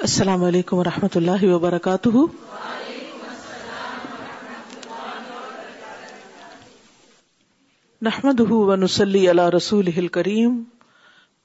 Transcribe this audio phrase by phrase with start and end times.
[0.00, 2.08] السلام علیکم و رحمۃ اللہ وبرکاتہ۔
[8.02, 10.64] نحمد ونسلی علی رسول کریم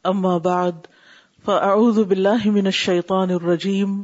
[0.04, 0.72] اما بعد،
[1.46, 4.04] فاعوذ باللہ من الشیطان الرجیم۔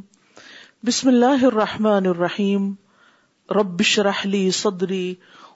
[0.86, 2.74] بسم اللہ الرحمن الرحیم۔
[3.50, 5.14] رب اشرح لی صدری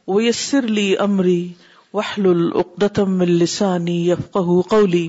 [0.08, 1.52] ویسر لی امری۔
[1.94, 5.08] واحلل عقدة من لسانی یفقهوا قولی۔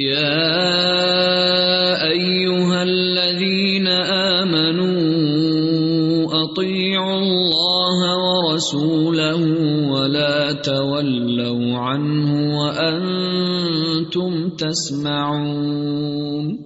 [0.00, 0.48] يا
[2.08, 4.94] أيها الذين آمنوا
[6.44, 9.40] أطيعوا الله ورسوله
[9.90, 16.56] ولا تولوا عنه وأنتم تسمعون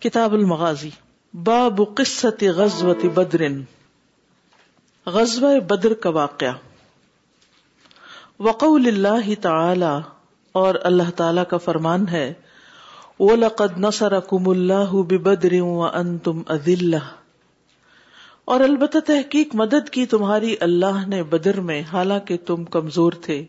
[0.00, 0.90] کتاب المغازی،
[1.34, 3.42] باب قصت غزوت بدر.
[5.06, 6.52] غزوہ بدر کا واقعہ.
[8.40, 10.13] وقول اللہ تعالی
[10.54, 12.32] اور اللہ تعالی کا فرمان ہے
[13.18, 17.00] وہ لقد وَلَقَدْ نَصَرَكُمُ اللَّهُ بِبَدْرٍ وَأَنْتُمْ أَذِلَّةٌ
[18.44, 23.46] اور البتہ تحقیق مدد کی تمہاری اللہ نے بدر میں، حالانکہ تم کمزور تھے۔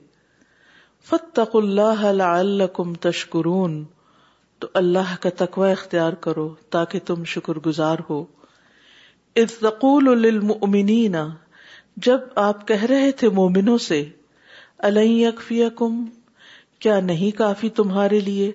[1.09, 3.83] فَاتَّقُوا اللَّهَ لَعَلَّكُمْ تَشْكُرُونَ
[4.59, 8.25] تو اللہ کا تقوی اختیار کرو تاکہ تم شکر گزار ہو۔
[9.35, 11.15] اذ تقول للمؤمنین
[11.97, 14.09] جب آپ کہہ رہے تھے مومنوں سے
[14.77, 16.05] الن یکفیکم
[16.79, 18.51] کیا نہیں کافی تمہارے لیے؟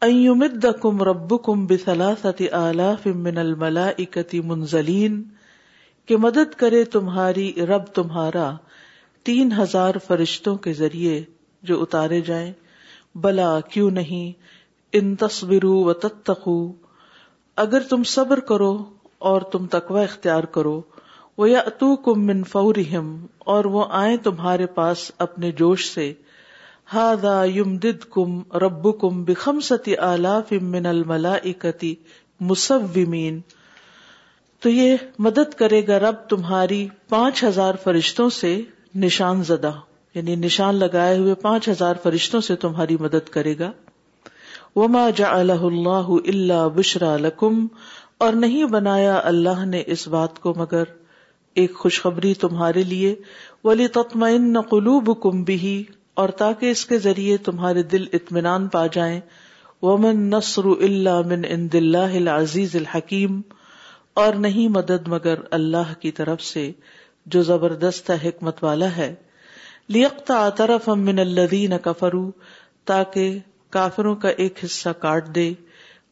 [0.00, 5.22] ایمدکم ربکم بثلاثت آلاف من الملائکتی منزلین
[6.06, 8.56] کہ مدد کرے تمہاری رب تمہارا
[9.22, 11.22] تین ہزار فرشتوں کے ذریعے
[11.62, 12.52] جو اتارے جائیں۔
[13.14, 14.32] بلا، کیوں نہیں؟
[14.92, 16.72] ان تصبروا و تتقو
[17.56, 18.84] اگر تم صبر کرو
[19.18, 20.82] اور تم تقوی اختیار کرو۔
[21.38, 26.12] وہ یا اتو کم من فورہم اور وہ آئیں تمہارے پاس اپنے جوش سے۔
[26.92, 31.94] ہادا یم دد کم رب کم بخم ستی آلاف من الملائکتی
[32.40, 33.40] مصومین
[34.60, 38.60] تو یہ مدد کرے گا رب تمہاری پانچ ہزار فرشتوں سے
[38.94, 39.72] نشان زدہ
[40.14, 43.72] یعنی نشان لگائے ہوئے پانچ ہزار فرشتوں سے تمہاری مدد کرے گا۔
[44.76, 47.66] وما جعلہ اللہ الا بشرا لکم
[48.18, 50.84] اور نہیں بنایا اللہ نے اس بات کو مگر
[51.54, 53.14] ایک خوشخبری تمہارے لیے۔
[53.64, 55.84] ولی تطمئن قلوبکم بھی
[56.16, 59.20] اور تاکہ اس کے ذریعے تمہارے دل اطمینان پا جائیں۔
[59.82, 63.40] ومن نصر اللہ من عند اللہ العزیز الحکیم
[64.14, 66.72] اور نہیں مدد مگر اللہ کی طرف سے،
[67.26, 69.14] جو زبردست حکمت والا ہے۔
[69.88, 72.30] لیقطع طرف من الذین کفروا
[72.84, 73.38] تاکہ
[73.70, 75.52] کافروں کا ایک حصہ کاٹ دے۔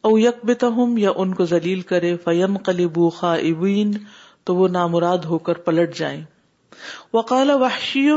[0.00, 3.92] او یکبتہم، یا ان کو ذلیل کرے۔ فینقلبوا خائبین
[4.44, 6.24] تو وہ نامراد ہو کر پلٹ جائیں۔
[7.14, 8.08] وقال وحشی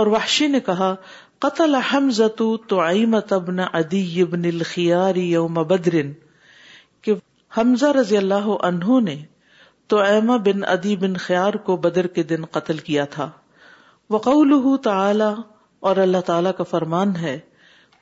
[0.00, 0.94] اور وحشی نے کہا،
[1.40, 5.96] قتل حمزۃ تعیمۃ ابن عدی ابن الخیار یوم بدر
[7.02, 7.14] کہ
[7.52, 9.16] حمزہ رضی اللہ عنہ نے
[9.90, 13.28] تعیمہ بن عدی بن خیار کو بدر کے دن قتل کیا تھا.
[14.10, 15.30] وقوله تعالی،
[15.82, 17.34] اور اللہ تعالی کا فرمان ہے،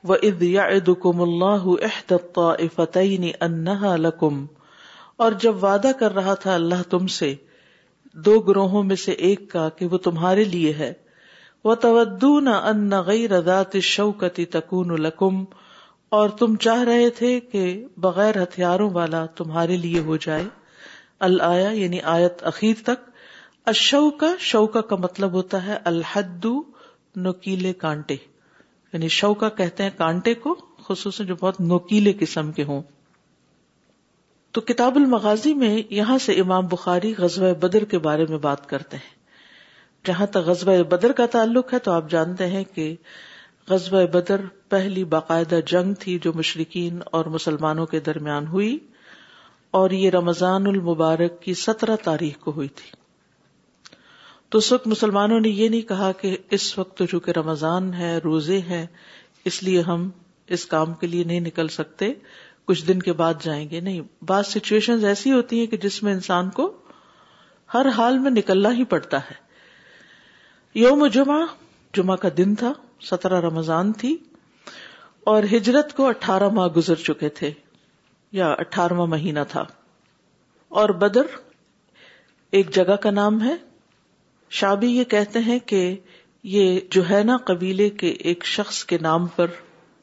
[0.03, 4.35] وَإِذْ يَعِدُكُمُ اللَّهُ إِحْدَى الطَّائِفَتَيْنِ أَنَّهَا لَكُمْ،
[5.17, 7.33] اور جب وعدہ کر رہا تھا اللہ تم سے،
[8.15, 10.91] دو گروہوں میں سے ایک کا کہ وہ تمہارے لیے ہے
[11.63, 15.43] وہ تودون ان غیر ذات شوکتی تکون لکم
[16.09, 20.43] اور تم چاہ رہے تھے کہ بغیر ہتھیاروں والا تمہارے لیے ہو جائے۔
[21.19, 23.09] الآیا یعنی آیت اخیر تک۔
[23.65, 26.45] اشوکا شوکا کا مطلب ہوتا ہے الحد،
[27.15, 28.15] نوکیلے کانٹے۔
[28.93, 30.55] یعنی شوکا کہتے ہیں کانٹے کو،
[30.87, 32.81] خصوصاً جو بہت نوکیلے قسم کے ہوں۔
[34.51, 38.97] تو کتاب المغازی میں یہاں سے امام بخاری غزوہ بدر کے بارے میں بات کرتے
[38.97, 39.18] ہیں۔
[40.05, 42.95] جہاں تک غزوہ بدر کا تعلق ہے تو آپ جانتے ہیں کہ
[43.69, 48.77] غزوہ بدر پہلی باقاعدہ جنگ تھی جو مشرقین اور مسلمانوں کے درمیان ہوئی
[49.71, 52.91] اور یہ رمضان المبارک کی سترہ تاریخ کو ہوئی تھی۔
[54.49, 58.17] تو اس وقت مسلمانوں نے یہ نہیں کہا کہ اس وقت تو چونکہ رمضان ہے،
[58.17, 58.85] روزے ہیں،
[59.45, 60.09] اس لیے ہم
[60.47, 62.13] اس کام کے لیے نہیں نکل سکتے،
[62.65, 66.13] کچھ دن کے بعد جائیں گے۔ نہیں، بعض سچویشن ایسی ہوتی ہیں کہ جس میں
[66.13, 66.77] انسان کو
[67.73, 69.48] ہر حال میں نکلنا ہی پڑتا ہے۔
[70.79, 71.45] یوم جمعہ
[71.93, 74.17] جمعہ کا دن تھا، سترہ رمضان تھی،
[75.23, 77.51] اور ہجرت کو اٹھارہ ماہ گزر چکے تھے،
[78.31, 79.63] یا اٹھارہواں مہینہ تھا۔
[80.69, 81.21] اور بدر
[82.51, 83.55] ایک جگہ کا نام ہے۔
[84.49, 85.95] شابی یہ کہتے ہیں کہ
[86.43, 89.47] یہ جو ہے نا قبیلے کے ایک شخص کے نام پر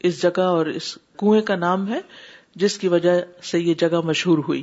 [0.00, 2.00] اس جگہ اور اس کنویں کا نام ہے،
[2.54, 4.62] جس کی وجہ سے یہ جگہ مشہور ہوئی۔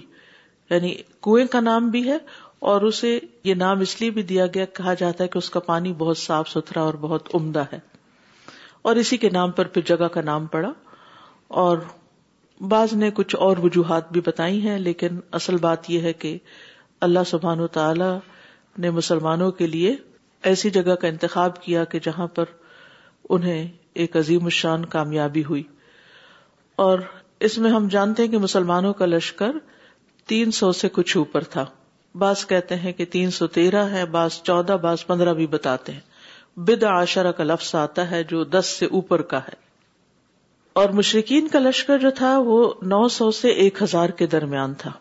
[0.69, 2.17] یعنی کنویں کا نام بھی ہے
[2.63, 5.59] اور اسے یہ نام اس لیے بھی دیا گیا، کہا جاتا ہے کہ اس کا
[5.59, 7.79] پانی بہت صاف ستھرا اور بہت عمدہ ہے۔
[8.81, 10.71] اور اسی کے نام پر پھر جگہ کا نام پڑا۔
[11.47, 11.77] اور
[12.59, 16.37] بعض نے کچھ اور وجوہات بھی بتائی ہیں، لیکن اصل بات یہ ہے کہ
[17.01, 18.17] اللہ سبحان و تعالی
[18.77, 19.95] نے مسلمانوں کے لیے
[20.43, 22.45] ایسی جگہ کا انتخاب کیا کہ جہاں پر
[23.29, 25.63] انہیں ایک عظیم الشان کامیابی ہوئی۔
[26.75, 26.99] اور
[27.39, 29.51] اس میں ہم جانتے ہیں کہ مسلمانوں کا لشکر
[30.27, 31.65] تین سو سے کچھ اوپر تھا۔
[32.15, 35.99] بعض کہتے ہیں کہ تین سو تیرہ ہے، بعض چودہ، بعض پندرہ بھی بتاتے ہیں۔
[36.57, 39.63] بد آشرہ کا لفظ آتا ہے جو دس سے اوپر کا ہے۔
[40.73, 44.91] اور مشرقین کا لشکر جو تھا، وہ نو سو سے ایک ہزار کے درمیان تھا۔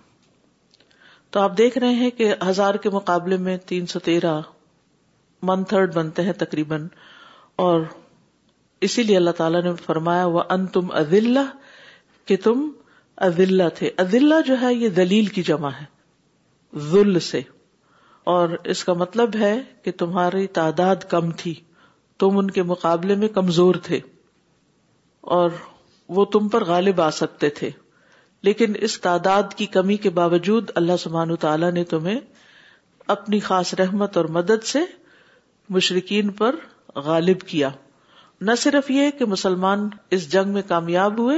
[1.30, 4.40] تو آپ دیکھ رہے ہیں کہ ہزار کے مقابلے میں تین سو تیرہ
[5.42, 6.88] ون تھرڈ بنتے ہیں تقریباً۔
[7.56, 7.80] اور
[8.80, 10.86] اسی لیے اللہ تعالیٰ نے فرمایا وہ ان تم
[12.24, 12.70] کہ تم
[13.16, 15.91] ادلہ تھے۔ ادلہ جو ہے، یہ دلیل کی جمع ہے۔
[16.76, 17.40] ذل سے۔
[18.24, 21.54] اور اس کا مطلب ہے کہ تمہاری تعداد کم تھی۔
[22.19, 24.00] تم ان کے مقابلے میں کمزور تھے۔
[25.20, 25.50] اور
[26.08, 27.70] وہ تم پر غالب آ سکتے تھے۔
[28.42, 32.20] لیکن اس تعداد کی کمی کے باوجود اللہ سبحان تعالیٰ نے تمہیں
[33.06, 34.78] اپنی خاص رحمت اور مدد سے
[35.69, 36.56] مشرقین پر
[36.94, 37.69] غالب کیا۔
[38.40, 41.36] نہ صرف یہ کہ مسلمان اس جنگ میں کامیاب ہوئے،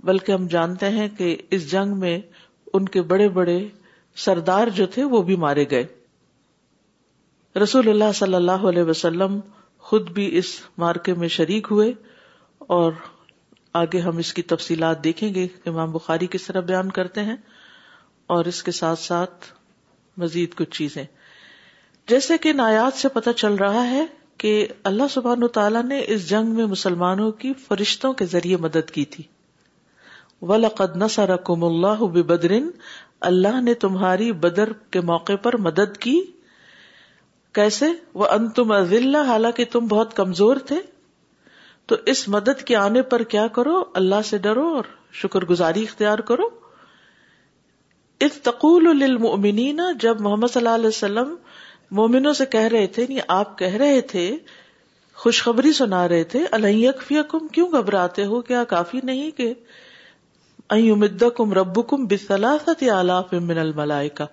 [0.00, 2.20] بلکہ ہم جانتے ہیں کہ اس جنگ میں
[2.72, 3.68] ان کے بڑے بڑے
[4.16, 5.86] سردار جو تھے وہ بھی مارے گئے۔
[7.58, 9.40] رسول اللہ صلی اللہ علیہ وسلم
[9.78, 11.92] خود بھی اس مارکے میں شریک ہوئے
[12.58, 12.92] اور
[13.72, 17.36] آگے ہم اس کی تفصیلات دیکھیں گے۔ امام بخاری کس طرح بیان کرتے ہیں
[18.26, 19.46] اور اس کے ساتھ ساتھ
[20.16, 21.04] مزید کچھ چیزیں۔
[22.08, 24.06] جیسے کہ نایات سے پتہ چل رہا ہے
[24.38, 29.04] کہ اللہ سبحان تعالیٰ نے اس جنگ میں مسلمانوں کی فرشتوں کے ذریعے مدد کی
[29.04, 29.24] تھی۔
[30.42, 32.60] وَلَقَدْ نَصَرَكُمُ اللَّهُ بِبَدْرٍ
[33.22, 36.22] اللہ نے تمہاری بدر کے موقع پر مدد کی۔
[37.52, 40.76] کیسے؟ وہ ان تم حالانکہ تم بہت کمزور تھے۔
[41.86, 46.18] تو اس مدد کے آنے پر کیا کرو؟ اللہ سے ڈرو اور شکر گزاری اختیار
[46.18, 46.48] کرو۔
[48.20, 51.34] اس تقول للمؤمنین جب محمد صلی اللہ علیہ وسلم
[51.90, 54.36] مومنوں سے کہہ رہے تھے یعنی آپ کہہ رہے تھے،
[55.14, 57.12] خوشخبری سنا رہے تھے اللہ
[57.52, 59.54] کیوں گھبراتے ہو؟ کیا کافی نہیں کہ
[60.72, 64.24] رب کم بسلاست آلاف من الملائکہ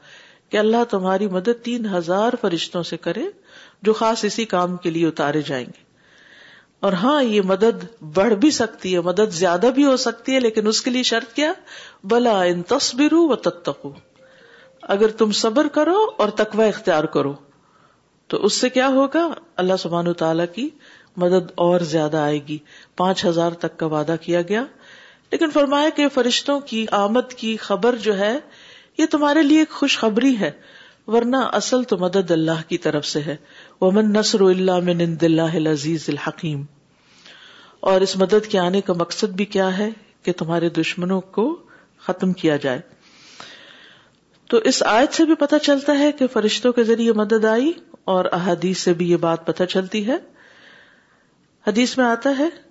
[0.50, 3.24] کہ اللہ تمہاری مدد تین ہزار فرشتوں سے کرے
[3.82, 5.84] جو خاص اسی کام کے لیے اتارے جائیں گے۔
[6.80, 10.68] اور ہاں یہ مدد بڑھ بھی سکتی ہے، مدد زیادہ بھی ہو سکتی ہے، لیکن
[10.68, 11.54] اس کے لیے شرط کیا؟
[12.04, 13.92] بلا ان تصبر و تتقو
[14.82, 17.34] اگر تم صبر کرو اور تقوی اختیار کرو،
[18.28, 20.70] تو اس سے کیا ہوگا؟ اللہ سبحان تعالی کی
[21.18, 22.58] مدد اور زیادہ آئے گی۔
[22.98, 24.66] پانچ ہزار تک کا وعدہ کیا گیا۔
[25.32, 28.40] لیکن فرمایا کہ فرشتوں کی آمد کی خبر جو ہے،
[28.98, 30.52] یہ تمہارے لیے ایک خوشخبری ہے،
[31.08, 33.36] ورنہ اصل تو مدد اللہ کی طرف سے ہے۔
[33.82, 36.64] ومن نصر اللہ من عند اللہ العزیز الحکیم
[37.80, 39.90] اور اس مدد کے آنے کا مقصد بھی کیا ہے؟
[40.24, 41.58] کہ تمہارے دشمنوں کو
[42.00, 42.80] ختم کیا جائے۔
[44.50, 47.72] تو اس آیت سے بھی پتہ چلتا ہے کہ فرشتوں کے ذریعے مدد آئی
[48.04, 50.16] اور احادیث سے بھی یہ بات پتہ چلتی ہے۔
[51.68, 52.69] حدیث میں آتا ہے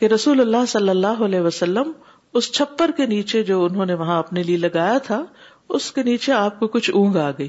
[0.00, 1.92] کہ رسول اللہ صلی اللہ علیہ وسلم
[2.34, 5.24] اس چھپر کے نیچے جو انہوں نے وہاں اپنے لیے لگایا تھا،
[5.68, 7.48] اس کے نیچے آپ کو کچھ اونگ آ گئی۔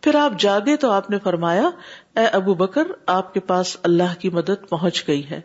[0.00, 1.70] پھر آپ جاگے تو آپ نے فرمایا،
[2.16, 5.40] اے ابو بکر، آپ کے پاس اللہ کی مدد پہنچ گئی ہے۔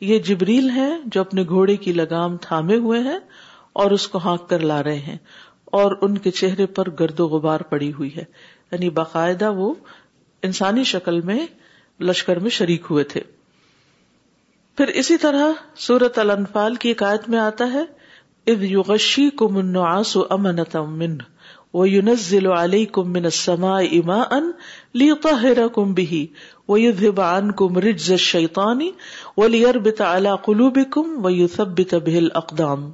[0.00, 3.18] یہ جبریل ہے جو اپنے گھوڑے کی لگام تھامے ہوئے ہیں
[3.72, 5.18] اور اس کو ہانک کر لا رہے ہیں
[5.64, 8.24] اور ان کے چہرے پر گرد و غبار پڑی ہوئی ہے۔
[8.72, 9.74] یعنی باقاعدہ وہ
[10.42, 11.46] انسانی شکل میں
[12.00, 13.20] لشکر میں شریک ہوئے تھے۔
[14.80, 15.44] پھر اسی طرح
[15.76, 17.82] سورت الانفال کی ایک آیت میں آتا ہے،
[18.46, 21.18] اذ یغشی النعاس امنتا من
[21.74, 24.38] وینزل علیکم من السماء اماء
[24.94, 26.24] لیطہرکم به
[26.68, 28.80] ویذہب عنکم رجز الشیطان
[29.36, 32.92] ولیربط علی قلوبکم ویثبت به الاقدام۔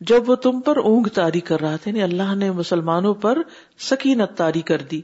[0.00, 3.38] جب وہ تم پر اونگ تاری کر رہا تھا یعنی اللہ نے مسلمانوں پر
[3.78, 5.00] سکینت تاری کر دی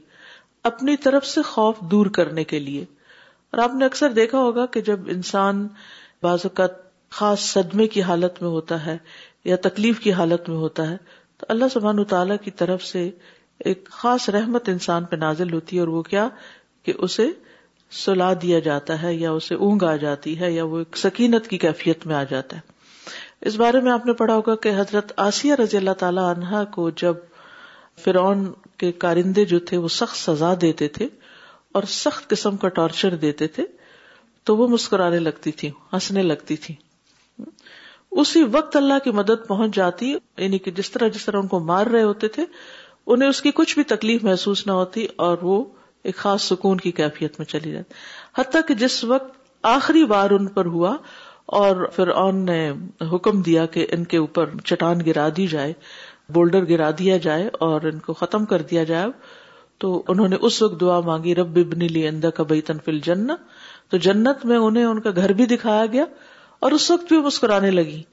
[0.63, 2.85] اپنی طرف سے خوف دور کرنے کے لیے۔
[3.51, 5.67] اور آپ نے اکثر دیکھا ہوگا کہ جب انسان
[6.23, 6.71] بعض اوقات
[7.09, 8.97] خاص صدمے کی حالت میں ہوتا ہے
[9.45, 10.97] یا تکلیف کی حالت میں ہوتا ہے،
[11.37, 13.09] تو اللہ سبحان تعالیٰ کی طرف سے
[13.59, 16.29] ایک خاص رحمت انسان پہ نازل ہوتی ہے اور وہ کیا؟
[16.83, 17.27] کہ اسے
[17.91, 21.57] سلا دیا جاتا ہے یا اسے اونگ آ جاتی ہے یا وہ ایک سکینت کی
[21.57, 22.61] کیفیت میں آ جاتا ہے۔
[23.41, 26.89] اس بارے میں آپ نے پڑھا ہوگا کہ حضرت آسیہ رضی اللہ تعالی عنہا کو
[26.89, 27.15] جب
[28.03, 31.07] فرعون کے کارندے جو تھے وہ سخت سزا دیتے تھے
[31.71, 33.63] اور سخت قسم کا ٹارچر دیتے تھے
[34.47, 36.75] تو وہ مسکرانے لگتی تھی ہنسنے لگتی تھی
[38.11, 41.59] اسی وقت اللہ کی مدد پہنچ جاتی یعنی کہ جس طرح جس طرح ان کو
[41.59, 42.45] مار رہے ہوتے تھے،
[43.07, 45.63] انہیں اس کی کچھ بھی تکلیف محسوس نہ ہوتی اور وہ
[46.03, 47.93] ایک خاص سکون کی کیفیت میں چلی جاتی۔
[48.41, 50.95] حتیٰ کہ جس وقت آخری بار ان پر ہوا
[51.45, 52.71] اور پھر اون نے
[53.11, 55.73] حکم دیا کہ ان کے اوپر چٹان گرا دی جائے،
[56.29, 59.07] بولڈر گرا دیا جائے اور ان کو ختم کر دیا جائے،
[59.77, 63.27] تو انہوں نے اس وقت دعا مانگی، رب ابن لی اندہ کا بیتن فل جن
[63.89, 66.03] تو جنت میں انہیں ان کا گھر بھی دکھایا گیا
[66.59, 68.03] اور اس وقت بھی مسکرانے لگی۔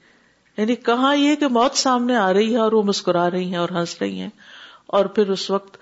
[0.57, 3.69] یعنی کہاں یہ کہ موت سامنے آ رہی ہے اور وہ مسکرا رہی ہیں اور
[3.69, 4.29] ہنس رہی ہیں۔
[4.87, 5.77] اور پھر اس وقت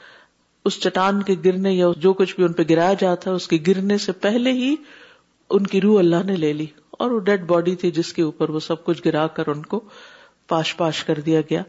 [0.65, 3.57] اس چٹان کے گرنے یا جو کچھ بھی ان پہ گرایا جاتا ہے، اس کے
[3.67, 4.75] گرنے سے پہلے ہی
[5.49, 8.49] ان کی روح اللہ نے لے لی۔ اور وہ ڈیڈ باڈی تھی جس کے اوپر
[8.49, 9.79] وہ سب کچھ گرا کر ان کو
[10.47, 11.61] پاش پاش کر دیا گیا۔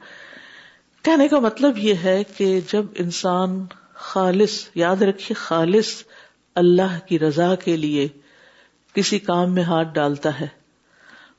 [1.02, 3.64] کہنے کا مطلب یہ ہے کہ جب انسان
[3.94, 5.86] خالص، یاد رکھیے خالص
[6.56, 8.08] اللہ کی رضا کے لیے
[8.92, 10.46] کسی کام میں ہاتھ ڈالتا ہے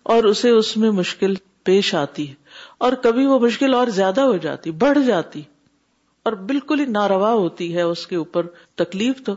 [0.03, 2.33] اور اسے اس میں مشکل پیش آتی ہے
[2.77, 5.41] اور کبھی وہ مشکل اور زیادہ ہو جاتی، بڑھ جاتی
[6.23, 9.35] اور بالکل ہی ناروا ہوتی ہے، اس کے اوپر تکلیف تو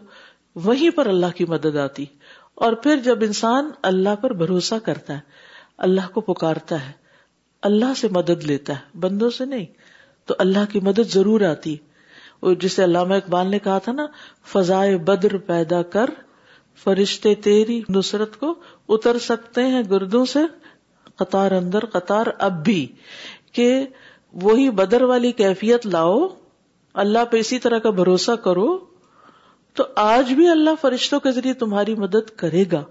[0.56, 2.04] وہیں پر اللہ کی مدد آتی
[2.54, 5.20] اور پھر جب انسان اللہ پر بھروسہ کرتا ہے،
[5.78, 6.92] اللہ کو پکارتا ہے،
[7.62, 9.66] اللہ سے مدد لیتا ہے، بندوں سے نہیں،
[10.26, 11.87] تو اللہ کی مدد ضرور آتی وہ
[12.42, 14.06] جسے علامہ اقبال نے کہا تھا نا،
[14.46, 16.10] فضائے بدر پیدا کر،
[16.84, 18.54] فرشتے تیری نصرت کو
[18.88, 20.38] اتر سکتے ہیں گردوں سے،
[21.16, 22.86] قطار اندر قطار اب بھی،
[23.52, 23.86] کہ
[24.32, 26.28] وہی بدر والی کیفیت لاؤ،
[26.94, 28.78] اللہ پہ اسی طرح کا بھروسہ کرو،
[29.74, 32.84] تو آج بھی اللہ فرشتوں کے ذریعے تمہاری مدد کرے گا۔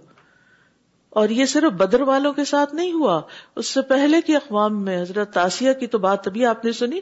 [1.10, 3.22] اور یہ صرف بدر والوں کے ساتھ نہیں ہوا،
[3.56, 7.00] اس سے پہلے کی اقوام میں حضرت تاسیہ کی تو بات ابھی آپ نے سنی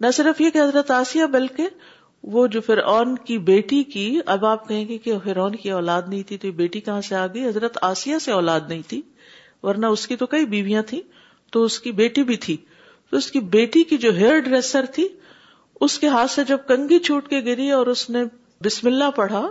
[0.00, 1.66] نہ صرف یہ کہ حضرت آسیہ بلکہ
[2.22, 6.22] وہ جو فرعون کی بیٹی کی، اب آپ کہیں گے کہ فرعون کی اولاد نہیں
[6.22, 9.02] تھی تو یہ بیٹی کہاں سے آ گئی؟ حضرت آسیہ سے اولاد نہیں تھی،
[9.62, 11.00] ورنہ اس کی تو کئی بیویاں تھیں،
[11.52, 12.56] تو اس کی بیٹی بھی تھی۔
[13.10, 15.08] تو اس کی بیٹی کی جو ہیئر ڈریسر تھی،
[15.80, 18.24] اس کے ہاتھ سے جب کنگھی چھوٹ کے گری اور اس نے
[18.64, 19.50] بسم اللہ پڑھا،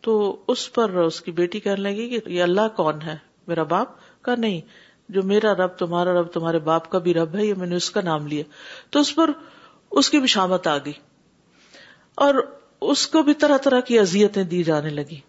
[0.00, 3.16] تو اس پر اس کی بیٹی کہنے لگی کہ یہ اللہ کون ہے؟
[3.46, 3.88] میرا باپ؟
[4.22, 4.60] کا نہیں،
[5.08, 7.90] جو میرا رب، تمہارا رب، تمہارے باپ کا بھی رب ہے، یہ میں نے اس
[7.90, 8.42] کا نام لیا۔
[8.90, 9.30] تو اس پر
[9.90, 10.92] اس کی بھی شامت آ گئی۔
[12.14, 12.34] اور
[12.80, 15.20] اس کو بھی طرح طرح کی اذیتیں دی جانے لگی۔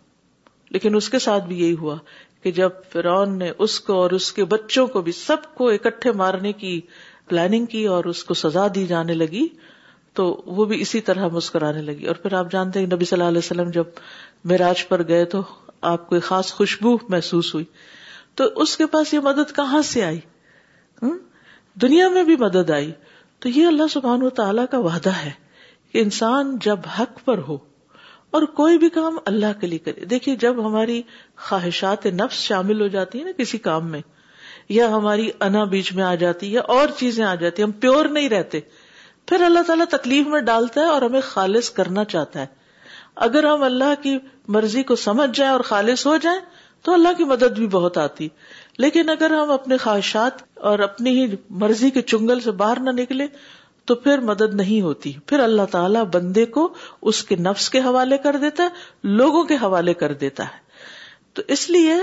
[0.70, 1.98] لیکن اس کے ساتھ بھی یہی ہوا
[2.44, 6.12] کہ جب فرعون نے اس کو اور اس کے بچوں کو بھی سب کو اکٹھے
[6.12, 6.82] مارنے کی
[7.28, 9.48] پلاننگ کی اور اس کو سزا دی جانے لگی،
[10.14, 13.30] تو وہ بھی اسی طرح مسکرانے لگی۔ اور پھر آپ جانتے ہیں نبی صلی اللہ
[13.30, 13.84] علیہ وسلم جب
[14.44, 15.42] میراج پر گئے تو
[15.82, 17.66] آپ کو خاص خوشبو محسوس ہوئی۔
[18.36, 20.20] تو اس کے پاس یہ مدد کہاں سے آئی؟
[21.74, 22.92] دنیا میں بھی مدد آئی۔
[23.42, 25.32] تو یہ اللہ سبحان و تعالیٰ کا وعدہ ہے
[25.92, 27.58] کہ انسان جب حق پر ہو
[28.32, 31.02] اور کوئی بھی کام اللہ کے لیے کرے۔ دیکھیے، جب ہماری
[31.38, 34.02] خواہشات نفس شامل ہو جاتی ہیں نا کسی کام میں،
[34.70, 37.80] یا ہماری انا بیچ میں آ جاتی ہے یا اور چیزیں آ جاتی ہیں ہم
[37.80, 38.60] پیور نہیں رہتے،
[39.26, 42.46] پھر اللہ تعالیٰ تکلیف میں ڈالتا ہے اور ہمیں خالص کرنا چاہتا ہے۔
[43.16, 44.18] اگر ہم اللہ کی
[44.48, 46.40] مرضی کو سمجھ جائیں اور خالص ہو جائیں
[46.82, 48.28] تو اللہ کی مدد بھی بہت آتی۔
[48.82, 53.28] لیکن اگر ہم اپنے خواہشات اور اپنی ہی مرضی کے چنگل سے باہر نہ نکلے،
[53.86, 58.18] تو پھر مدد نہیں ہوتی۔ پھر اللہ تعالیٰ بندے کو اس کے نفس کے حوالے
[58.18, 58.70] کر دیتا ہے،
[59.04, 60.72] لوگوں کے حوالے کر دیتا ہے۔
[61.34, 61.94] تو اس لیے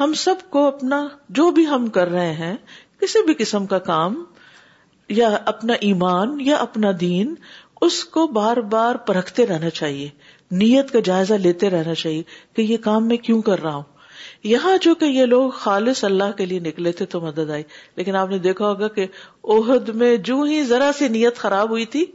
[0.00, 2.56] ہم سب کو اپنا جو بھی ہم کر رہے ہیں،
[3.00, 4.24] کسی بھی قسم کا کام
[5.08, 7.34] یا اپنا ایمان یا اپنا دین،
[7.80, 10.08] اس کو بار بار پرکھتے رہنا چاہیے۔
[10.50, 12.22] نیت کا جائزہ لیتے رہنا چاہیے
[12.56, 13.97] کہ یہ کام میں کیوں کر رہا ہوں۔
[14.44, 17.62] یہاں جو کہ یہ لوگ خالص اللہ کے لیے نکلے تھے تو مدد آئی۔
[17.96, 19.06] لیکن آپ نے دیکھا ہوگا کہ
[19.44, 22.06] عہد میں جو ہی ذرا سی نیت خراب ہوئی تھی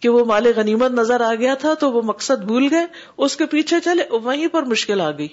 [0.00, 3.46] کہ وہ مال غنیمت نظر آ گیا تھا تو وہ مقصد بھول گئے، اس کے
[3.46, 5.28] پیچھے چلے، وہیں پر مشکل آ گئی۔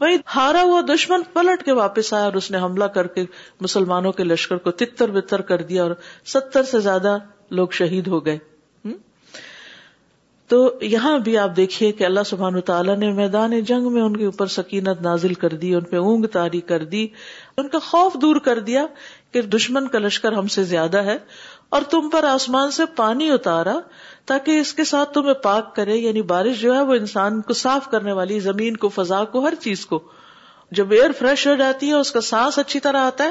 [0.00, 3.24] وہی ہارا ہوا دشمن پلٹ کے واپس آیا اور اس نے حملہ کر کے
[3.60, 5.90] مسلمانوں کے لشکر کو تتر بتر کر دیا اور
[6.26, 7.18] ستر سے زیادہ
[7.50, 8.38] لوگ شہید ہو گئے۔
[10.48, 14.24] تو یہاں بھی آپ دیکھیے کہ اللہ سبحان تعالیٰ نے میدان جنگ میں ان کے
[14.24, 17.08] اوپر سکینت نازل کر دی، ان پہ اونگ تاری کر دی،
[17.56, 18.86] ان کا خوف دور کر دیا
[19.32, 21.18] کہ دشمن کا لشکر ہم سے زیادہ ہے
[21.68, 23.76] اور تم پر آسمان سے پانی اتارا
[24.24, 27.90] تاکہ اس کے ساتھ تمہیں پاک کرے یعنی بارش جو ہے وہ انسان کو صاف
[27.90, 30.02] کرنے والی، زمین کو، فضا کو، ہر چیز کو۔
[30.70, 33.30] جب ایئر فریش ہو جاتی ہے، اس کا سانس اچھی طرح آتا ہے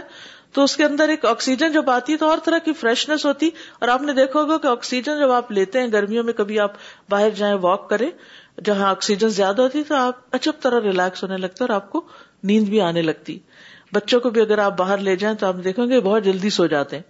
[0.58, 3.50] تو اس کے اندر ایک آکسیجن جب آتی ہے تو اور طرح کی فریشنس ہوتی
[3.80, 6.72] اور آپ نے دیکھا ہوگا کہ آکسیجن جب آپ لیتے ہیں گرمیوں میں، کبھی آپ
[7.10, 8.10] باہر جائیں واک کریں،
[8.66, 12.02] جہاں آکسیجن زیادہ ہوتی تو آپ اچھب طرح ریلیکس ہونے لگتا اور آپ کو
[12.44, 13.40] نیند بھی آنے لگتی
[13.94, 16.66] بچوں کو بھی اگر آپ باہر لے جائیں تو آپ دیکھیں گے بہت جلدی سو
[16.68, 17.04] جاتے ہیں۔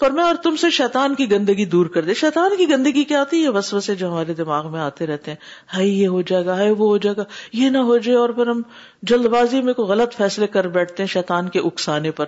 [0.00, 3.44] فرمایا، اور تم سے شیطان کی گندگی دور کر دے۔ شیطان کی گندگی کیا آتی؟
[3.44, 5.38] ہے بس وسے جو ہمارے دماغ میں آتے رہتے ہیں۔
[5.74, 8.28] ہائی یہ ہو جائے گا ہائی وہ ہو جائے گا۔ یہ نہ ہو جائے اور
[8.28, 8.62] پھر ہم
[9.02, 12.26] جلد بازی میں کوئی غلط فیصلے کر بیٹھتے ہیں شیطان کے اکسانے پر۔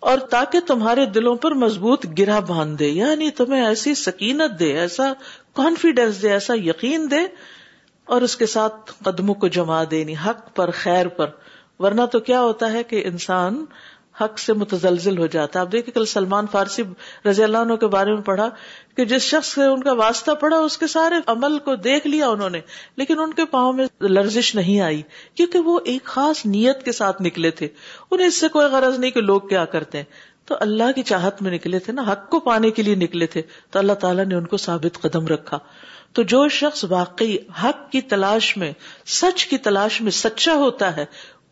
[0.00, 5.12] اور تاکہ تمہارے دلوں پر مضبوط گرا باندھ دے یعنی تمہیں ایسی سکینت دے، ایسا
[5.54, 7.20] کانفیڈینس دے، ایسا یقین دے،
[8.04, 11.26] اور اس کے ساتھ قدموں کو جما دینی حق پر، خیر پر۔
[11.78, 13.64] ورنہ تو کیا ہوتا ہے کہ انسان
[14.24, 16.82] حق سے متزلزل ہو جاتا ہے۔ آپ دیکھیں کل سلمان فارسی
[17.30, 18.48] رضی اللہ عنہ کے بارے میں پڑھا
[18.96, 22.28] کہ جس شخص سے ان کا واسطہ پڑا اس کے سارے عمل کو دیکھ لیا
[22.28, 22.60] انہوں نے،
[22.96, 25.02] لیکن ان کے پاؤں میں لرزش نہیں آئی،
[25.34, 27.68] کیونکہ وہ ایک خاص نیت کے ساتھ نکلے تھے۔
[28.10, 30.04] انہیں اس سے کوئی غرض نہیں کہ لوگ کیا کرتے ہیں۔
[30.44, 33.42] تو اللہ کی چاہت میں نکلے تھے نا، حق کو پانے کے لیے نکلے تھے۔
[33.70, 35.58] تو اللہ تعالیٰ نے ان کو ثابت قدم رکھا۔
[36.12, 38.72] تو جو شخص واقعی حق کی تلاش میں،
[39.06, 41.04] سچ کی تلاش میں سچا ہوتا ہے،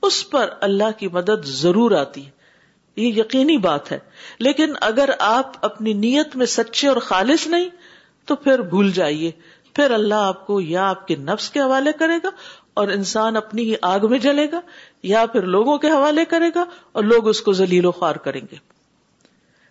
[0.02, 2.37] اس پر اللہ کی مدد ضرور آتی ہے۔
[2.98, 3.98] یہ یقینی بات ہے۔
[4.38, 7.68] لیکن اگر آپ اپنی نیت میں سچے اور خالص نہیں،
[8.24, 9.30] تو پھر بھول جائیے۔
[9.74, 12.28] پھر اللہ آپ کو یا آپ کے نفس کے حوالے کرے گا
[12.74, 14.60] اور انسان اپنی ہی آگ میں جلے گا،
[15.02, 18.40] یا پھر لوگوں کے حوالے کرے گا اور لوگ اس کو ذلیل و خوار کریں
[18.40, 18.56] گے۔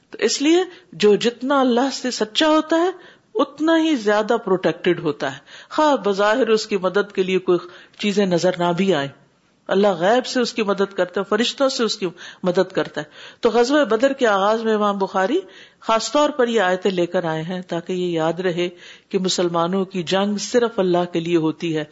[0.10, 2.90] تو اس لیے جو جتنا اللہ سے سچا ہوتا ہے،
[3.36, 7.60] اتنا ہی زیادہ پروٹیکٹڈ ہوتا ہے۔ خواہ بظاہر اس کی مدد کے لیے کوئی
[7.98, 9.27] چیزیں نظر نہ بھی آئیں۔
[9.68, 12.08] اللہ غیب سے اس کی مدد کرتا ہے، فرشتوں سے اس کی
[12.44, 13.06] مدد کرتا ہے۔
[13.42, 15.40] تو غزب بدر کے آغاز میں امام بخاری
[15.80, 18.70] خاص طور پر یہ آیتیں لے کر آئے ہیں تاکہ یہ یاد رہے
[19.10, 21.84] کہ مسلمانوں کی جنگ صرف اللہ کے لیے ہوتی ہے۔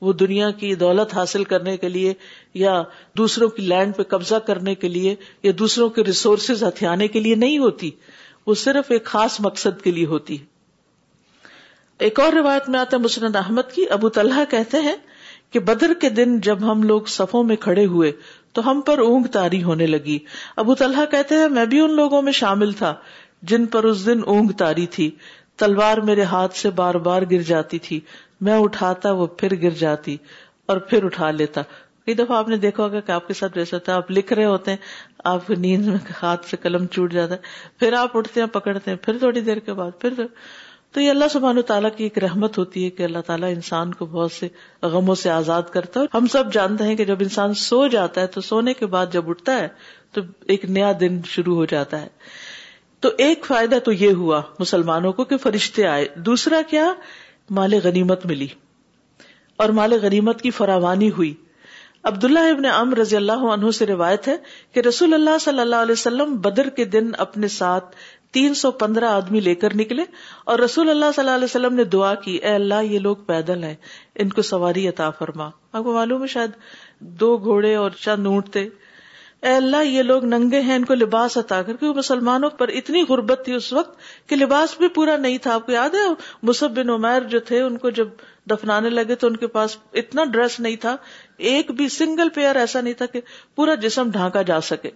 [0.00, 2.14] وہ دنیا کی دولت حاصل کرنے کے لیے
[2.54, 2.82] یا
[3.16, 7.34] دوسروں کی لینڈ پہ قبضہ کرنے کے لیے یا دوسروں کے ریسورسز ہتھیانے کے لیے
[7.34, 7.90] نہیں ہوتی۔
[8.46, 10.36] وہ صرف ایک خاص مقصد کے لیے ہوتی
[11.98, 14.96] ایک اور روایت میں آتا ہے مسند احمد کی، ابو طلحہ کہتے ہیں
[15.50, 18.12] کہ بدر کے دن جب ہم لوگ صفوں میں کھڑے ہوئے
[18.52, 20.18] تو ہم پر اونگ تاری ہونے لگی۔
[20.56, 22.94] ابو طلحہ کہتے ہیں، میں بھی ان لوگوں میں شامل تھا
[23.42, 25.10] جن پر اس دن اونگ تاری تھی۔
[25.56, 28.00] تلوار میرے ہاتھ سے بار بار گر جاتی تھی۔
[28.40, 30.16] میں اٹھاتا، وہ پھر گر جاتی
[30.66, 31.62] اور پھر اٹھا لیتا۔
[32.06, 34.32] کئی دفعہ آپ نے دیکھا ہوگا کہ آپ کے ساتھ ویسا ہوتا ہے آپ لکھ
[34.32, 34.78] رہے ہوتے ہیں،
[35.24, 37.38] آپ کی نیند میں ہاتھ سے قلم چوٹ جاتا ہے،
[37.78, 40.12] پھر آپ اٹھتے ہیں، پکڑتے ہیں، پھر تھوڑی دیر کے بعد، پھر
[40.92, 43.94] تو یہ اللہ سبحان و تعالیٰ کی ایک رحمت ہوتی ہے کہ اللہ تعالیٰ انسان
[43.94, 44.48] کو بہت سے
[44.82, 48.26] غموں سے آزاد کرتا ہے ہم سب جانتے ہیں کہ جب انسان سو جاتا ہے
[48.26, 49.68] تو سونے کے بعد جب اٹھتا ہے
[50.12, 52.08] تو ایک نیا دن شروع ہو جاتا ہے۔
[53.00, 56.94] تو ایک فائدہ تو یہ ہوا مسلمانوں کو کہ فرشتے آئے۔ دوسرا کیا؟
[57.50, 58.46] مال غنیمت ملی
[59.56, 61.34] اور مال غنیمت کی فراوانی ہوئی۔
[62.02, 64.36] عبداللہ ابن ام رضی اللہ عنہ سے روایت ہے
[64.72, 67.96] کہ رسول اللہ صلی اللہ علیہ وسلم بدر کے دن اپنے ساتھ
[68.30, 70.04] تین سو پندرہ آدمی لے کر نکلے
[70.44, 73.64] اور رسول اللہ صلی اللہ علیہ وسلم نے دعا کی، اے اللہ یہ لوگ پیدل
[73.64, 73.74] ہیں،
[74.14, 76.50] ان کو سواری عطا فرما۔ آپ کو معلوم ہے شاید
[77.00, 78.68] دو گھوڑے اور چند اونٹ تھے
[79.42, 83.02] اے اللہ یہ لوگ ننگے ہیں، ان کو لباس عطا کر، کیونکہ مسلمانوں پر اتنی
[83.08, 86.08] غربت تھی اس وقت کہ لباس بھی پورا نہیں تھا۔ آپ کو یاد ہے
[86.42, 88.08] مصب بن عمیر جو تھے، ان کو جب
[88.50, 90.96] دفنانے لگے تو ان کے پاس اتنا ڈریس نہیں تھا،
[91.36, 93.20] ایک بھی سنگل پیئر ایسا نہیں تھا کہ
[93.54, 94.90] پورا جسم ڈھانکا جا سکے۔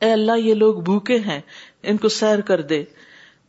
[0.00, 1.40] اے اللہ یہ لوگ بھوکے ہیں
[1.82, 2.84] ان کو سیر کر دے۔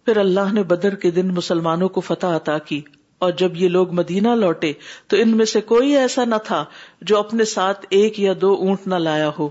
[0.06, 2.82] پھر اللہ نے بدر کے دن مسلمانوں کو فتح عطا کی۔
[3.18, 4.74] اور جب یہ لوگ مدینہ لوٹے،
[5.08, 6.66] تو ان میں سے کوئی ایسا نہ تھا
[7.02, 9.50] جو اپنے ساتھ ایک یا دو اونٹ نہ لایا ہو۔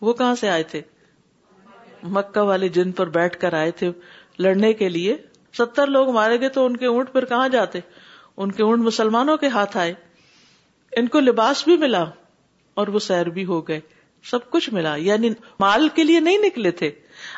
[0.00, 0.80] وہ کہاں سے آئے تھے؟
[2.02, 3.92] مکہ والے جن پر بیٹھ کر آئے تھے
[4.38, 5.16] لڑنے کے لیے۔
[5.58, 7.80] ستر لوگ مارے گئے تو ان کے اونٹ پھر کہاں جاتے؟
[8.36, 9.94] ان کے اونٹ مسلمانوں کے ہاتھ آئے۔
[10.96, 12.04] ان کو لباس بھی ملا
[12.74, 13.80] اور وہ سیر بھی ہو گئے۔
[14.24, 16.90] سب کچھ ملا یعنی مال کے لیے نہیں نکلے تھے۔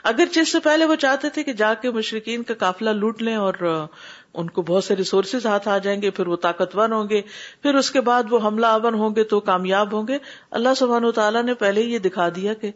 [0.04, 3.34] اگر جس سے پہلے وہ چاہتے تھے کہ جا کے مشرقین کا قافلہ لوٹ لیں
[3.34, 3.86] اور
[4.34, 7.22] ان کو بہت سے ریسورسز ہاتھ آ جائیں گے، پھر وہ طاقتور ہوں گے،
[7.62, 10.18] پھر اس کے بعد وہ حملہ آور ہوں گے تو کامیاب ہوں گے۔
[10.50, 12.70] اللہ سبحان و تعالیٰ نے پہلے یہ دکھا دیا کہ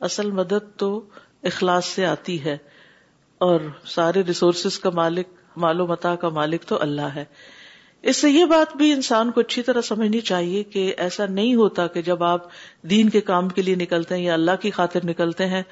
[0.00, 1.08] اصل مدد تو
[1.42, 2.56] اخلاص سے آتی ہے
[3.38, 7.24] اور سارے ریسورسز کا مالک، مال و متا کا مالک تو اللہ ہے۔
[8.02, 11.86] اس سے یہ بات بھی انسان کو اچھی طرح سمجھنی چاہیے کہ ایسا نہیں ہوتا
[11.86, 12.46] کہ جب آپ
[12.82, 15.62] دین کے کام کے لیے نکلتے ہیں یا اللہ کی خاطر نکلتے ہیں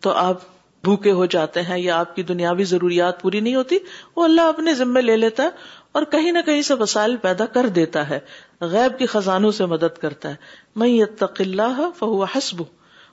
[0.00, 0.36] تو آپ
[0.84, 3.78] بھوکے ہو جاتے ہیں یا آپ کی دنیاوی ضروریات پوری نہیں ہوتی،
[4.16, 5.48] وہ اللہ اپنے ذمے لے لیتا ہے
[5.92, 8.18] اور کہیں نہ کہیں سے وسائل پیدا کر دیتا ہے،
[8.60, 10.34] غیب کی خزانوں سے مدد کرتا ہے۔
[10.76, 12.62] میں یتق اللہ فہو حسب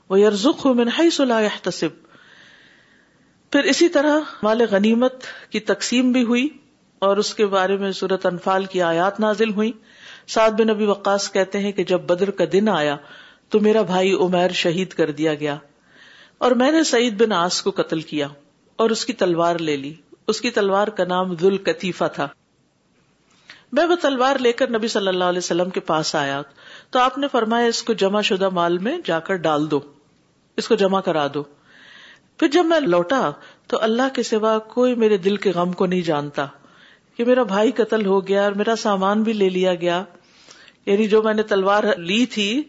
[0.09, 2.03] وہ یرزق من حیث لا يحتسب
[3.51, 6.49] پھر اسی طرح مال غنیمت کی تقسیم بھی ہوئی
[6.99, 9.71] اور اس کے بارے میں صورت انفال کی آیات نازل ہوئی۔
[10.27, 12.97] سعد بن نبی وقاص کہتے ہیں کہ جب بدر کا دن آیا
[13.49, 15.57] تو میرا بھائی عمیر شہید کر دیا گیا۔
[16.43, 18.27] اور میں نے سعید بن آس کو قتل کیا
[18.75, 19.93] اور اس کی تلوار لے لی۔
[20.27, 22.27] اس کی تلوار کا نام ذل کتیفا تھا۔
[23.71, 26.41] میں وہ تلوار لے کر نبی صلی اللہ علیہ وسلم کے پاس آیا
[26.89, 29.79] تو آپ نے فرمایا، اس کو جمع شدہ مال میں جا کر ڈال دو۔
[30.58, 31.43] اس کو جمع کرا دو۔
[32.38, 33.32] پھر جب میں لوٹا
[33.67, 36.45] تو اللہ کے سوا کوئی میرے دل کے غم کو نہیں جانتا
[37.17, 40.03] کہ میرا بھائی قتل ہو گیا اور میرا سامان بھی لے لیا گیا۔
[40.86, 42.63] یعنی جو میں نے تلوار لی تھی،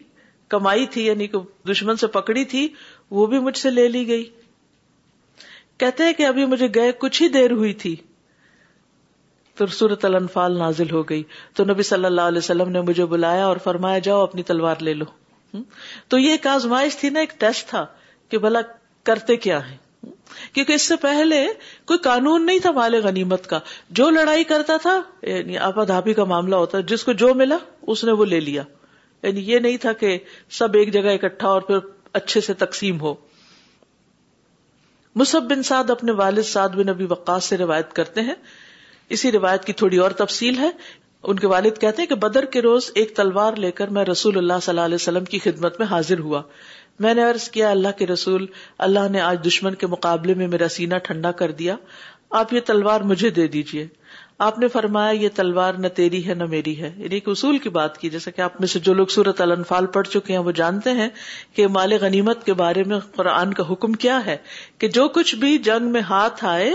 [0.49, 2.67] کمائی تھی یعنی کہ دشمن سے پکڑی تھی
[3.11, 4.29] وہ بھی مجھ سے لے لی گئی۔
[5.77, 7.95] کہتے ہیں کہ ابھی مجھے گئے کچھ ہی دیر ہوئی تھی۔
[9.55, 13.45] تو سورت الانفال نازل ہو گئی۔ تو نبی صلی اللہ علیہ وسلم نے مجھے بلایا
[13.45, 15.05] اور فرمایا، جاؤ اپنی تلوار لے لو۔
[16.07, 17.85] تو یہ ایک آزمائش تھی نا، ایک ٹیسٹ تھا
[18.29, 18.59] کہ بھلا
[19.03, 19.77] کرتے کیا ہے
[20.53, 21.47] کیونکہ اس سے پہلے
[21.85, 26.23] کوئی قانون نہیں تھا مال غنیمت کا۔ جو لڑائی کرتا تھا یعنی آپا دھاپی کا
[26.23, 28.63] معاملہ ہوتا، جس کو جو ملا، اس نے وہ لے لیا۔
[29.23, 30.17] یعنی یہ نہیں تھا کہ
[30.49, 31.77] سب ایک جگہ اکٹھا اور پھر
[32.15, 33.15] اچھے سے تقسیم ہو۔
[35.15, 38.35] مصب بن سعد اپنے والد سعد بن نبی وقاص سے روایت کرتے ہیں۔
[39.09, 40.69] اسی روایت کی تھوڑی اور تفصیل ہے۔
[41.23, 44.37] ان کے والد کہتے ہیں کہ بدر کے روز ایک تلوار لے کر میں رسول
[44.37, 46.41] اللہ صلی اللہ علیہ وسلم کی خدمت میں حاضر ہوا۔
[46.99, 48.45] میں نے عرض کیا، اللہ کے رسول،
[48.77, 51.75] اللہ نے آج دشمن کے مقابلے میں میرا سینہ ٹھنڈا کر دیا۔
[52.29, 53.87] آپ یہ تلوار مجھے دے دیجیے
[54.39, 57.69] آپ نے فرمایا، یہ تلوار نہ تیری ہے نہ میری ہے۔ یعنی ایک اصول کی
[57.69, 60.51] بات کی، جیسا کہ آپ میں سے جو لوگ سورت الانفال پڑھ چکے ہیں، وہ
[60.51, 61.09] جانتے ہیں
[61.53, 64.37] کہ مال غنیمت کے بارے میں قرآن کا حکم کیا ہے
[64.77, 66.73] کہ جو کچھ بھی جنگ میں ہاتھ آئے،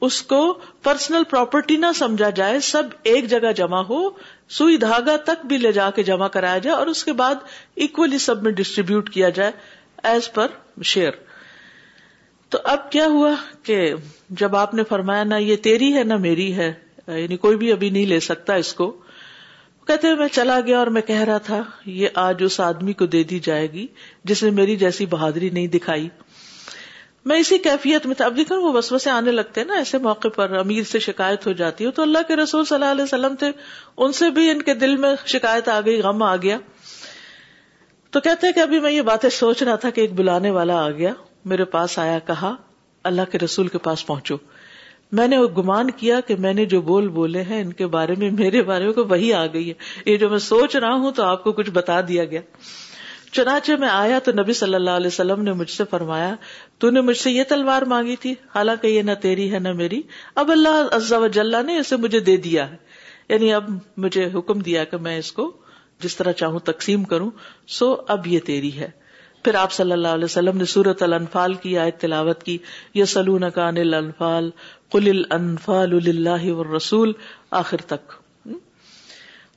[0.00, 4.10] اس کو پرسنل پراپرٹی نہ سمجھا جائے، سب ایک جگہ جمع ہو،
[4.48, 7.34] سوئی دھاگا تک بھی لے جا کے جمع کرایا جائے اور اس کے بعد
[7.76, 9.50] اکولی سب میں ڈسٹریبیوٹ کیا جائے
[10.02, 10.46] ایز پر
[10.82, 11.10] شیئر
[12.48, 13.94] تو اب کیا ہوا کہ
[14.30, 16.72] جب آپ نے فرمایا نہ یہ تیری ہے نہ میری ہے
[17.08, 19.00] یعنی کوئی بھی ابھی نہیں لے سکتا اس کو،
[19.86, 23.22] کہتے میں چلا گیا اور میں کہہ رہا تھا، یہ آج اس آدمی کو دے
[23.22, 23.86] دی جائے گی
[24.24, 26.08] جس نے میری جیسی بہادری نہیں دکھائی۔
[27.24, 30.28] میں اسی کیفیت میں تھا۔ اب دیکھو، وہ بس بسے آنے لگتے نا، ایسے موقع
[30.28, 33.34] پر امیر سے شکایت ہو جاتی ہے۔ تو اللہ کے رسول صلی اللہ علیہ وسلم
[33.34, 33.50] تھے،
[33.96, 36.58] ان سے بھی ان کے دل میں شکایت آ گئی، غم آ گیا۔
[38.10, 40.90] تو کہتے کہ ابھی میں یہ باتیں سوچ رہا تھا کہ ایک بلانے والا آ
[40.90, 41.12] گیا۔
[41.48, 42.54] میرے پاس آیا، کہا،
[43.04, 44.36] اللہ کے رسول کے پاس پہنچو۔
[45.12, 48.30] میں نے گمان کیا کہ میں نے جو بول بولے ہیں، ان کے بارے میں،
[48.30, 49.74] میرے بارے میں وہی آ گئی ہے۔
[50.10, 52.40] یہ جو میں سوچ رہا ہوں تو آپ کو کچھ بتا دیا گیا۔
[53.32, 56.34] چنانچہ میں آیا تو نبی صلی اللہ علیہ وسلم نے مجھ سے فرمایا،
[56.78, 60.02] تو نے مجھ سے یہ تلوار مانگی تھی، حالانکہ یہ نہ تیری ہے نہ میری۔
[60.34, 61.26] اب اللہ عزا و
[61.62, 62.76] نے اسے مجھے دے دیا ہے۔
[63.28, 65.56] یعنی اب مجھے حکم دیا کہ میں اس کو
[66.00, 67.30] جس طرح چاہوں تقسیم کروں،
[67.66, 69.07] سو اب یہ تیری ہے۔
[69.48, 72.58] پھر آپ صلی اللہ علیہ وسلم نے سورت الانفال کی آیت تلاوت کی
[72.94, 74.50] یہ سلون کا انل انفال
[74.92, 77.12] کل الفال اللہ رسول
[77.50, 78.12] آخر تک۔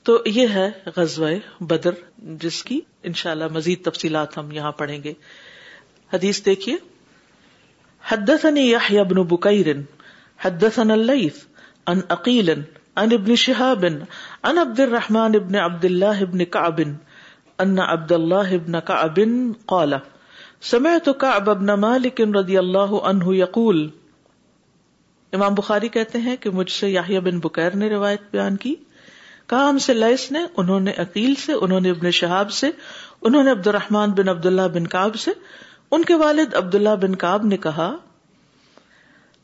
[0.04, 1.30] تو یہ ہے غزوہ
[1.64, 5.14] بدر، جس کی انشاءاللہ مزید تفصیلات ہم یہاں پڑھیں گے۔
[6.14, 6.76] حدیث دیکھیے۔
[8.12, 9.68] حدثني يحيى بن بكير
[10.46, 11.36] حدثنا الليث،
[11.88, 12.50] عن عقيل
[12.96, 13.86] عن ابن شهاب
[14.44, 16.82] عن عبد الرحمن بن عبد الله بن كعب
[17.62, 19.20] ان عبد الله بن كعب
[19.66, 19.94] قال،
[20.62, 23.90] سمعت كعب بن مالك رضي الله عنه يقول
[25.34, 28.76] امام بخاری کہتے ہیں کہ مجھ سے یاہیا بن بکیر نے روایت بیان کی۔
[29.48, 32.70] کہا، ہم سے لائس نے، انہوں نے عقیل سے، انہوں نے ابن شہاب سے،
[33.22, 35.32] انہوں نے عبد الرحمان بن عبد اللہ بن کاب سے۔
[35.92, 37.96] ان کے والد عبد اللہ بن کاب نے کہا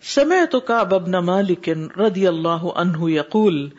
[0.04, 3.70] سمے تو کاب ابن مالک ردی اللہ عنہ یقول،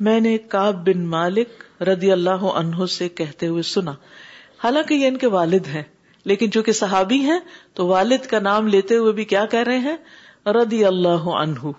[0.00, 1.48] میں نے کاب بن مالک
[1.80, 3.92] ردی اللہ عنہ سے کہتے ہوئے سنا۔
[4.64, 5.82] حالانکہ یہ ان کے والد ہیں،
[6.24, 7.38] لیکن چونکہ صحابی ہیں،
[7.74, 9.96] تو والد کا نام لیتے ہوئے بھی کیا کہہ رہے ہیں؟
[10.46, 11.70] ردی اللہ عنہ۔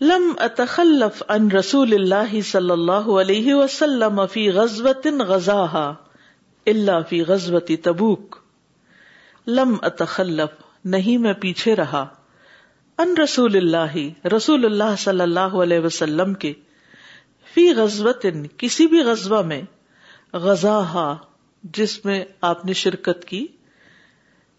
[0.00, 5.92] لم اتخلف ان رسول اللہ صلی اللہ علیہ وسلم فی غزوت غزاها
[6.66, 8.36] الا فی غزوت تبوک۔
[9.46, 12.06] لم اتخلف، نہیں میں پیچھے رہا۔
[12.98, 16.52] ان رسول اللہ رسول اللہ صلی اللہ علیہ وسلم کے۔
[17.54, 18.26] فی غزوت
[18.58, 19.62] کسی بھی غزوہ میں
[20.32, 21.16] غزاها
[21.62, 23.46] جس میں آپ نے شرکت کی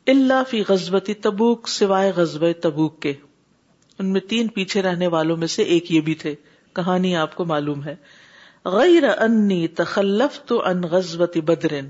[0.08, 3.14] اللہ فی غزوتی تبوک، سوائے غزوہ تبوک کے۔
[4.00, 6.36] ان میں تین پیچھے رہنے والوں میں سے ایک یہ بھی تھے۔
[6.76, 7.96] کہانی آپ کو معلوم ہے۔
[8.66, 11.90] غیر انی تخلف تو ان غزبتی بدرن۔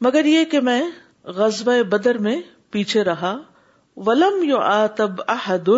[0.00, 0.82] مگر یہ کہ میں
[1.24, 3.38] غزب بدر میں پیچھے رہا،
[3.96, 5.68] ولم یو آتب احد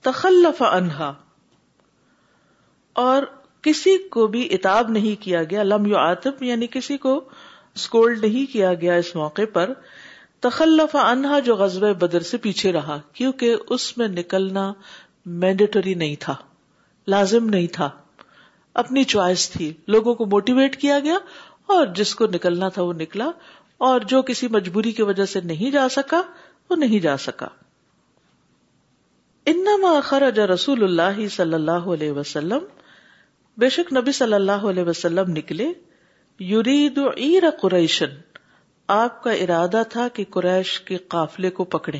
[0.00, 1.23] تخلف انہا
[2.96, 3.22] اور
[3.62, 7.20] کسی کو بھی اتاب نہیں کیا گیا، لم یو آتب یعنی کسی کو
[7.74, 9.72] اسکولڈ نہیں کیا گیا اس موقع پر،
[10.40, 14.72] تخلف انہا جو غزب بدر سے پیچھے رہا، کیونکہ اس میں نکلنا
[15.26, 16.34] مینڈیٹری نہیں تھا،
[17.06, 17.88] لازم نہیں تھا۔
[18.76, 21.16] اپنی چوائس تھی، لوگوں کو موٹیویٹ کیا گیا
[21.66, 23.30] اور جس کو نکلنا تھا وہ نکلا،
[23.80, 26.22] اور جو کسی مجبوری کی وجہ سے نہیں جا سکا،
[26.70, 27.48] وہ نہیں جا سکا۔
[29.46, 32.64] انما خرج رسول اللہ صلی اللہ علیہ وسلم
[33.58, 35.72] بے شک نبی صلی اللہ علیہ وسلم نکلے
[36.40, 36.98] یورید
[37.60, 38.16] قریشن،
[38.88, 41.98] آپ کا ارادہ تھا کہ قریش کے قافلے کو پکڑے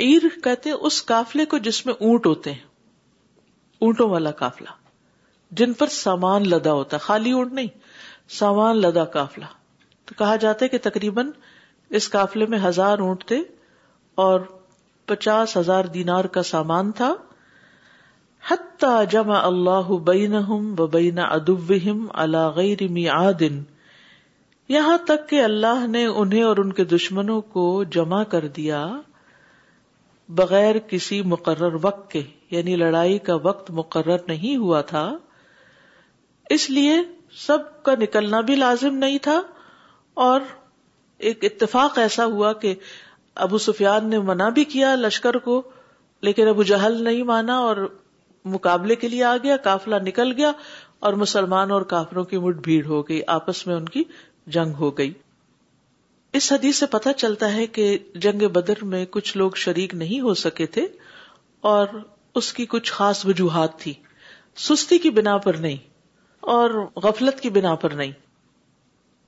[0.00, 2.66] عیر کہتے اس قافلے کو جس میں اونٹ ہوتے ہیں،
[3.80, 4.70] اونٹوں والا قافلہ،
[5.52, 7.68] جن پر سامان لدا ہوتا ہے، خالی اونٹ نہیں،
[8.28, 9.44] سامان لدا قافلہ۔
[10.04, 11.30] تو کہا جاتا ہے کہ تقریباً
[11.90, 13.42] اس قافلے میں ہزار اونٹ تھے
[14.14, 14.40] اور
[15.08, 17.14] پچاس ہزار دینار کا سامان تھا۔
[18.48, 23.42] حتی جمع اللہ بینہم و بین ادوہم علی غیر میعاد.
[24.70, 28.86] یہاں تک کہ اللہ نے انہیں اور ان کے دشمنوں کو جمع کر دیا
[30.28, 35.04] بغیر کسی مقرر وقت کے یعنی لڑائی کا وقت مقرر نہیں ہوا تھا،
[36.50, 36.96] اس لیے
[37.36, 39.40] سب کا نکلنا بھی لازم نہیں تھا
[40.16, 40.40] اور
[41.20, 42.74] ایک اتفاق ایسا ہوا کہ
[43.36, 45.62] ابو سفیان نے منع بھی کیا لشکر کو،
[46.22, 47.76] لیکن ابو جہل نہیں مانا اور
[48.48, 50.52] مقابلے کے لیے آ گیا کافلا نکل گیا
[50.98, 54.04] اور مسلمان اور کافروں کی مٹ بھیڑ ہو گئی، آپس میں ان کی
[54.46, 55.12] جنگ ہو گئی۔
[56.32, 60.34] اس حدیث سے پتہ چلتا ہے کہ جنگ بدر میں کچھ لوگ شریک نہیں ہو
[60.34, 60.86] سکے تھے
[61.60, 61.86] اور
[62.34, 63.92] اس کی کچھ خاص وجوہات تھی۔
[64.56, 65.76] سستی کی بنا پر نہیں
[66.40, 68.12] اور غفلت کی بنا پر نہیں۔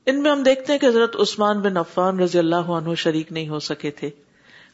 [0.07, 3.49] ان میں ہم دیکھتے ہیں کہ حضرت عثمان بن عفان رضی اللہ عنہ شریک نہیں
[3.49, 4.11] ہو سکے تھے۔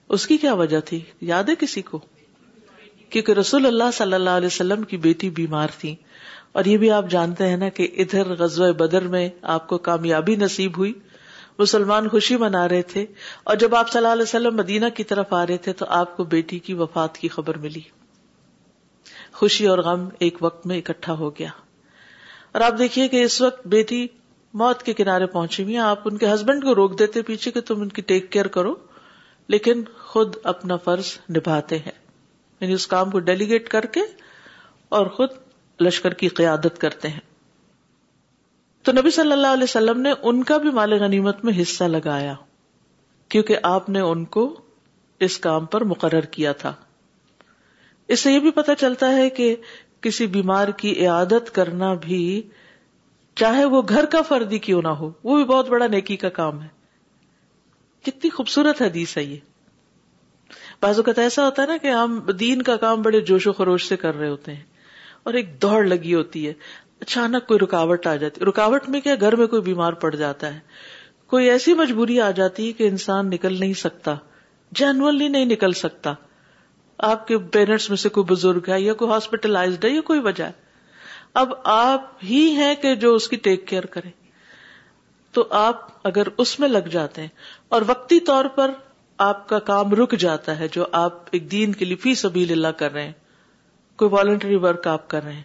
[0.09, 2.01] اس کی کیا وجہ تھی؟ یاد ہے کسی کو؟
[3.11, 5.95] کیونکہ رسول اللہ صلی اللہ علیہ وسلم کی بیٹی بیمار تھی۔
[6.53, 10.37] اور یہ بھی آپ جانتے ہیں نا کہ ادھر غزوہ بدر میں آپ کو کامیابی
[10.37, 10.93] نصیب ہوئی۔
[11.59, 13.07] مسلمان خوشی منا رہے تھے۔
[13.45, 16.17] اور جب آپ صلی اللہ علیہ وسلم مدینہ کی طرف آ رہے تھے تو آپ
[16.17, 17.81] کو بیٹی کی وفات کی خبر ملی۔
[19.33, 21.49] خوشی اور غم ایک وقت میں اکٹھا ہو گیا۔
[22.53, 24.07] اور آپ دیکھیے کہ اس وقت بیٹی
[24.55, 27.81] موت کے کنارے پہنچی ہوئی آپ ان کے ہسبینڈ کو روک دیتے پیچھے کہ تم
[27.81, 28.75] ان کی ٹیک کیئر کرو،
[29.49, 32.06] لیکن خود اپنا فرض نبھاتے ہیں۔
[32.61, 34.01] یعنی اس کام کو ڈیلیگیٹ کر کے
[34.89, 35.29] اور خود
[35.81, 37.21] لشکر کی قیادت کرتے ہیں۔
[38.83, 42.35] تو نبی صلی اللہ علیہ وسلم نے ان کا بھی مال غنیمت میں حصہ لگایا،
[43.29, 44.61] کیونکہ آپ نے ان کو
[45.21, 46.75] اس کام پر مقرر کیا تھا۔
[48.09, 49.57] اس سے یہ بھی پتا چلتا ہے کہ
[50.01, 52.43] کسی بیمار کی عیادت کرنا بھی
[53.35, 56.29] چاہے وہ گھر کا فرد ہی کیوں نہ ہو، وہ بھی بہت بڑا نیکی کا
[56.29, 56.69] کام ہے۔
[58.03, 59.37] کتنی خوبصورت حدیث ہے یہ۔
[60.83, 63.89] بعض اوقات ایسا ہوتا ہے نا کہ ہم دین کا کام بڑے جوش و خروش
[63.89, 64.63] سے کر رہے ہوتے ہیں
[65.23, 66.53] اور ایک دوڑ لگی ہوتی ہے،
[67.01, 70.61] اچانک کوئی رکاوٹ آ جاتی رکاوٹ میں کیا گھر میں کوئی بیمار پڑ جاتا ہے؟
[71.27, 74.15] کوئی ایسی مجبوری آ جاتی ہے کہ انسان نکل نہیں سکتا،
[74.73, 76.15] جنرلی نہیں نکل سکتا۔
[76.99, 80.45] آپ کے پیرنٹس میں سے کوئی بزرگ ہے یا کوئی ہاسپٹلائزڈ ہے یا کوئی وجہ
[80.45, 80.53] ہے۔
[81.35, 84.11] اب آپ ہی ہیں کہ جو اس کی ٹیک کیئر کریں
[85.33, 87.29] تو آپ اگر اس میں لگ جاتے ہیں
[87.69, 88.71] اور وقتی طور پر
[89.19, 92.69] آپ کا کام رک جاتا ہے جو آپ ایک دین کے لیے فی سبیل اللہ
[92.69, 93.13] کر رہے ہیں۔
[93.97, 95.43] کوئی والنٹری ورک آپ کر رہے ہیں۔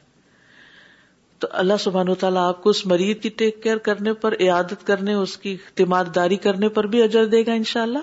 [1.40, 4.88] تو اللہ سبحان و تعالیٰ آپ کو اس مریض کی ٹیک کیئر کرنے پر، عیادت
[4.88, 8.00] کرنے، اس کی اعتماد داری کرنے پر بھی اجر دے گا انشاءاللہ۔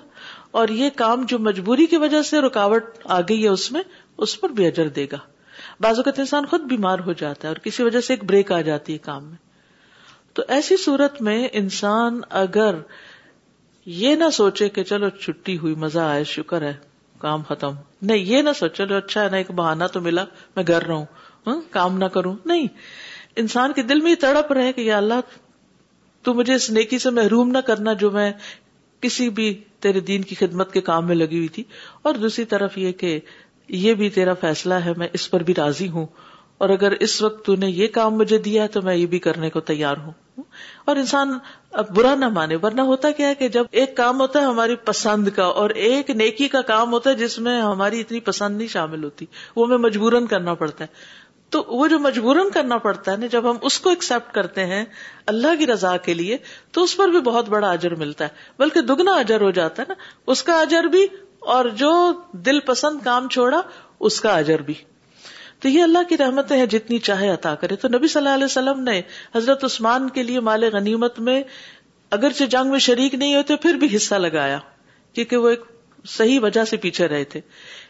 [0.51, 3.83] اور یہ کام جو مجبوری کی وجہ سے رکاوٹ آ گئی ہے اس میں،
[4.19, 5.19] اس پر بھی اجر دے گا۔
[5.81, 8.61] بعض اوقات انسان خود بیمار ہو جاتا ہے اور کسی وجہ سے ایک بریک آ
[8.61, 9.37] جاتی ہے کام میں۔
[10.33, 12.75] تو ایسی صورت میں انسان اگر
[13.90, 16.72] یہ نہ سوچے کہ چلو چھٹی ہوئی مزہ آئے شکر ہے
[17.18, 17.70] کام ختم۔
[18.03, 20.24] نہیں یہ نہ سوچ چلو اچھا ہے نا ایک بہانا تو ملا
[20.57, 21.05] میں گھر رہا ہوں
[21.46, 22.66] ہاں، کام نہ کروں۔ نہیں
[23.37, 25.20] انسان کے دل میں یہ تڑپ رہے کہ یا اللہ
[26.22, 28.33] تو مجھے اس نیکی سے محروم نہ کرنا جو میں
[29.01, 31.64] کسی بھی تیرے دین کی خدمت کے کام میں لگی ہوئی تھی۔
[32.03, 33.20] اور دوسری طرف یہ کہ
[33.68, 36.07] یہ بھی تیرا فیصلہ ہے میں اس پر بھی راضی ہوں۔
[36.59, 39.51] اور اگر اس وقت تو نے یہ کام مجھے دیا تو میں یہ بھی کرنے
[39.51, 40.12] کو تیار ہوں۔
[40.85, 41.38] اور انسان
[41.72, 44.77] اب برا نہ مانے، ورنہ ہوتا کیا ہے کہ جب ایک کام ہوتا ہے ہماری
[44.77, 48.68] پسند کا، اور ایک نیکی کا کام ہوتا ہے جس میں ہماری اتنی پسند نہیں
[48.68, 53.16] شامل ہوتی، وہ ہمیں مجبورن کرنا پڑتا ہے۔ تو وہ جو مجبورن کرنا پڑتا ہے
[53.16, 54.85] نا، جب ہم اس کو ایکسپٹ کرتے ہیں
[55.27, 56.37] اللہ کی رضا کے لیے،
[56.72, 59.87] تو اس پر بھی بہت بڑا اجر ملتا ہے۔ بلکہ دگنا اجر ہو جاتا ہے
[59.88, 59.94] نا،
[60.27, 61.07] اس کا اجر بھی،
[61.40, 63.61] اور جو دل پسند کام چھوڑا،
[64.01, 64.74] اس کا اجر بھی۔
[65.61, 68.44] تو یہ اللہ کی رحمتیں ہیں، جتنی چاہے عطا کرے۔ تو نبی صلی اللہ علیہ
[68.44, 69.03] وسلم نے
[69.35, 71.42] حضرت عثمان کے لیے مال غنیمت میں
[72.11, 74.59] اگرچہ جنگ میں شریک نہیں ہوتے پھر بھی حصہ لگایا،
[75.12, 75.61] کیونکہ وہ ایک
[76.05, 77.40] صحیح وجہ سے پیچھے رہے تھے۔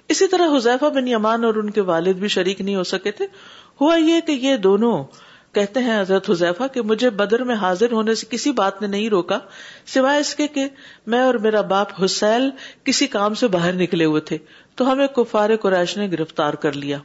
[0.09, 3.27] اسی طرح حذیفہ بن یمان اور ان کے والد بھی شریک نہیں ہو سکے تھے۔
[3.81, 5.05] ہوا یہ کہ یہ دونوں
[5.53, 9.11] کہتے ہیں حضرت حذیفہ کہ مجھے بدر میں حاضر ہونے سے کسی بات نے نہیں
[9.11, 9.39] روکا،
[9.87, 10.69] سوائے اس کے کہ
[11.07, 12.51] میں اور میرا باپ حسین
[12.85, 14.39] کسی کام سے باہر نکلے ہوئے تھے۔
[14.75, 16.99] تو ہمیں کفار قریش نے گرفتار کر لیا۔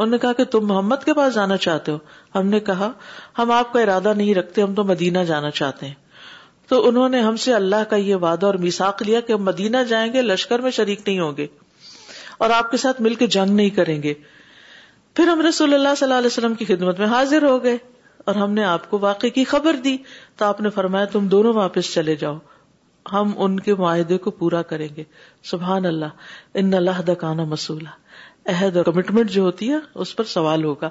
[0.00, 1.98] انہوں نے کہا کہ تم محمد کے پاس جانا چاہتے ہو۔
[2.34, 2.92] ہم نے کہا،
[3.38, 5.94] ہم آپ کا ارادہ نہیں رکھتے، ہم تو مدینہ جانا چاہتے ہیں۔
[6.68, 9.76] تو انہوں نے ہم سے اللہ کا یہ وعدہ اور میساک لیا کہ ہم مدینہ
[9.88, 11.46] جائیں گے، لشکر میں شریک نہیں ہوں گے۔
[12.38, 14.14] اور آپ کے ساتھ مل کے جنگ نہیں کریں گے۔
[15.14, 17.78] پھر ہم رسول اللہ صلی اللہ علیہ وسلم کی خدمت میں حاضر ہو گئے
[18.18, 19.96] اور ہم نے آپ کو واقعی کی خبر دی۔
[20.36, 22.38] تو آپ نے فرمایا، تم دونوں واپس چلے جاؤ۔
[23.12, 25.04] ہم ان کے معاہدے کو پورا کریں گے۔
[25.42, 26.06] سبحان اللہ۔
[26.54, 27.88] ان اللہ دکانا مسولہ
[28.46, 30.90] عہد اور کمٹمنٹ جو ہوتی ہے، اس پر سوال ہوگا۔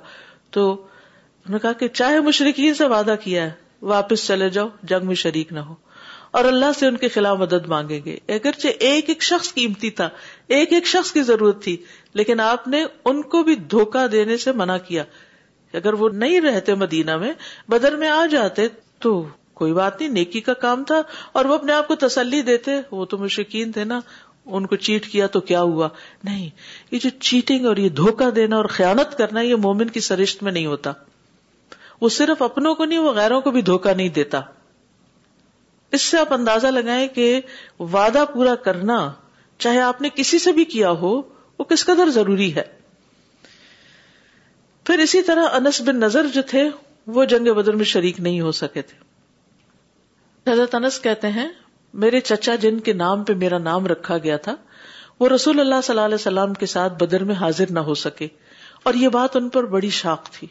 [0.52, 5.08] تو انہوں نے کہا کہ چاہے مشرقین سے وعدہ کیا ہے، واپس چلے جاؤ، جنگ
[5.08, 5.76] میں شریک نہ ہو۔
[6.32, 10.10] اور اللہ سے ان کے خلاف مدد مانگیں گے۔ اگرچہ ایک ایک شخص قیمتی تھا،
[10.48, 11.78] ایک ایک شخص کی ضرورت تھی،
[12.14, 15.04] لیکن آپ نے ان کو بھی دھوکا دینے سے منع کیا۔
[15.74, 17.34] اگر وہ نہیں رہتے مدینہ میں،
[17.68, 18.68] بدر میں آ جاتے
[19.00, 22.72] تو کوئی بات نہیں، نیکی کا کام تھا اور وہ اپنے آپ کو تسلی دیتے۔
[22.92, 24.00] وہ تو مشکین تھے نا۔
[24.46, 25.90] ان کو چیٹ کیا تو کیا ہوا؟
[26.24, 26.50] نہیں،
[26.92, 30.52] یہ جو چیٹنگ اور یہ دھوکا دینا اور خیانت کرنا یہ مومن کی سرشت میں
[30.52, 30.92] نہیں ہوتا۔
[32.02, 34.42] وہ صرف اپنوں کو نہیں، وہ غیروں کو بھی دھوکا نہیں دیتا۔
[35.92, 37.42] اس سے آپ اندازہ لگائیں کہ
[37.80, 39.12] وعدہ پورا کرنا
[39.58, 41.22] چاہے آپ نے کسی سے بھی کیا ہو،
[41.60, 42.64] وہ کس قدر ضروری ہے۔
[44.84, 46.70] پھر اسی طرح انس بن نظر جو تھے،
[47.08, 49.10] وہ جنگ بدر میں شریک نہیں ہو سکے تھے۔
[50.52, 51.50] حضرت انس کہتے ہیں
[51.94, 54.56] میرے چچا جن کے نام پہ میرا نام رکھا گیا تھا،
[55.20, 58.28] وہ رسول اللہ صلی اللہ علیہ وسلم کے ساتھ بدر میں حاضر نہ ہو سکے۔
[58.84, 60.48] اور یہ بات ان پر بڑی شاق تھی۔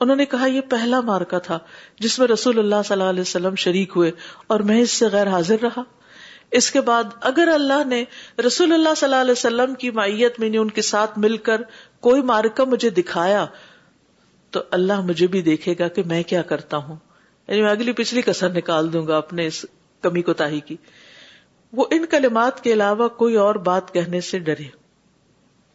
[0.00, 1.58] انہوں نے کہا، یہ پہلا مارکا تھا
[1.98, 4.10] جس میں رسول اللہ صلی اللہ علیہ وسلم شریک ہوئے
[4.46, 5.82] اور میں اس سے غیر حاضر رہا۔
[6.50, 8.04] اس کے بعد اگر اللہ نے
[8.46, 11.60] رسول اللہ صلی اللہ علیہ وسلم کی معیت میں نے ان کے ساتھ مل کر
[12.00, 13.46] کوئی مارکا مجھے دکھایا،
[14.50, 16.96] تو اللہ مجھے بھی دیکھے گا کہ میں کیا کرتا ہوں۔
[17.48, 19.66] یعنی میں اگلی پچھلی کسر نکال دوں گا اپنے اس
[20.02, 20.76] کمی کو تاہی کی۔
[21.72, 24.64] وہ ان کلمات کے علاوہ کوئی اور بات کہنے سے ڈرے۔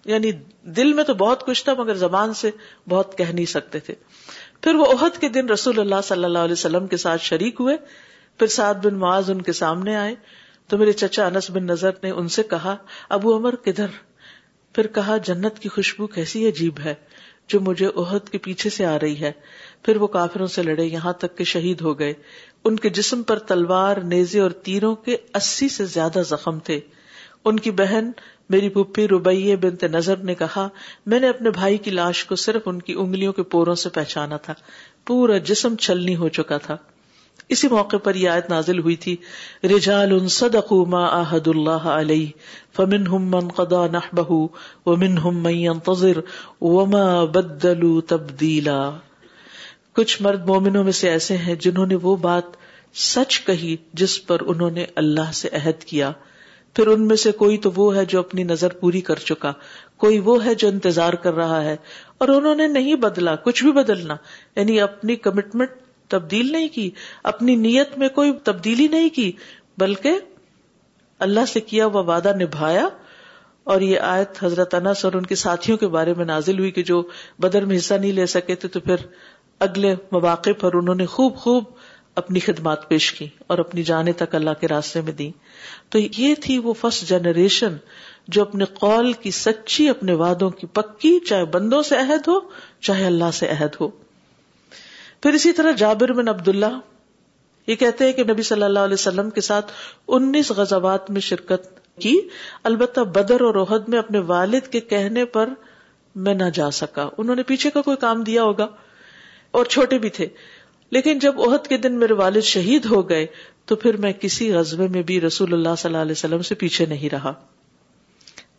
[0.05, 2.51] یعنی دل میں تو بہت کچھ تھا مگر زبان سے
[2.89, 3.95] بہت کہہ نہیں سکتے تھے۔
[4.61, 7.77] پھر وہ عہد کے دن رسول اللہ صلی اللہ علیہ وسلم کے ساتھ شریک ہوئے۔
[8.39, 10.15] پھر سعد بن معاذ ان کے سامنے آئے۔
[10.67, 12.75] تو میرے چچا انس بن نظر نے ان سے کہا،
[13.09, 13.87] ابو عمر کدھر؟
[14.73, 16.93] پھر کہا، جنت کی خوشبو کیسی عجیب ہے
[17.47, 19.31] جو مجھے عہد کے پیچھے سے آ رہی ہے۔
[19.83, 22.13] پھر وہ کافروں سے لڑے، یہاں تک کہ شہید ہو گئے۔
[22.65, 26.79] ان کے جسم پر تلوار، نیزے اور تیروں کے اسی سے زیادہ زخم تھے۔
[27.45, 28.11] ان کی بہن،
[28.49, 30.69] میری پھپھی روبیے بنت نظر نے کہا،
[31.05, 34.37] میں نے اپنے بھائی کی لاش کو صرف ان کی انگلیوں کے پوروں سے پہچانا
[34.37, 34.53] تھا۔
[35.05, 36.77] پورا جسم چھلنی ہو چکا تھا۔
[37.49, 39.15] اسی موقع پر یہ آیت نازل ہوئی تھی،
[39.63, 42.27] رجال صدقوا ما آہد اللہ علیہ،
[42.75, 44.47] فمنہم من قضا نحبہ،
[44.85, 46.19] ومنہم من ينتظر
[46.61, 48.91] وما بدلوا تبدیلا۔
[49.95, 52.43] کچھ مرد مومنوں میں سے ایسے ہیں جنہوں نے وہ بات
[52.95, 56.11] سچ کہی جس پر انہوں نے اللہ سے عہد کیا۔
[56.73, 59.53] پھر ان میں سے کوئی تو وہ ہے جو اپنی نظر پوری کر چکا۔
[59.97, 61.75] کوئی وہ ہے جو انتظار کر رہا ہے۔
[62.17, 64.15] اور انہوں نے نہیں بدلا، کچھ بھی بدلنا۔
[64.55, 65.69] یعنی اپنی کمٹمنٹ
[66.07, 66.91] تبدیل نہیں کی،
[67.23, 69.31] اپنی نیت میں کوئی تبدیلی نہیں کی،
[69.77, 70.11] بلکہ
[71.19, 72.87] اللہ سے کیا وہ وعدہ نبھایا۔
[73.63, 76.83] اور یہ آیت حضرت انس اور ان کے ساتھیوں کے بارے میں نازل ہوئی کہ
[76.83, 77.03] جو
[77.39, 78.95] بدر میں حصہ نہیں لے سکے تھے تو پھر
[79.59, 81.63] اگلے مواقع پر انہوں نے خوب خوب
[82.15, 85.31] اپنی خدمات پیش کی اور اپنی جانے تک اللہ کے راستے میں دی
[85.89, 87.75] تو یہ تھی وہ فرسٹ جنریشن
[88.27, 92.39] جو اپنے قول کی سچی اپنے وعدوں کی پکی چاہے بندوں سے عہد ہو،
[92.81, 93.87] چاہے اللہ سے عہد ہو۔
[95.21, 96.79] پھر اسی طرح جابر بن عبداللہ،
[97.67, 99.71] یہ کہتے ہیں کہ نبی صلی اللہ علیہ وسلم کے ساتھ
[100.07, 102.19] انیس غزوات میں شرکت کی۔
[102.63, 105.49] البتہ بدر اور عہد میں اپنے والد کے کہنے پر
[106.15, 108.67] میں نہ جا سکا۔ انہوں نے پیچھے کا کوئی کام دیا ہوگا؟
[109.55, 110.27] اور چھوٹے بھی تھے۔
[110.89, 113.25] لیکن جب عہد کے دن میرے والد شہید ہو گئے،
[113.65, 116.85] تو پھر میں کسی غزبے میں بھی رسول اللہ صلی اللہ علیہ وسلم سے پیچھے
[116.85, 117.33] نہیں رہا۔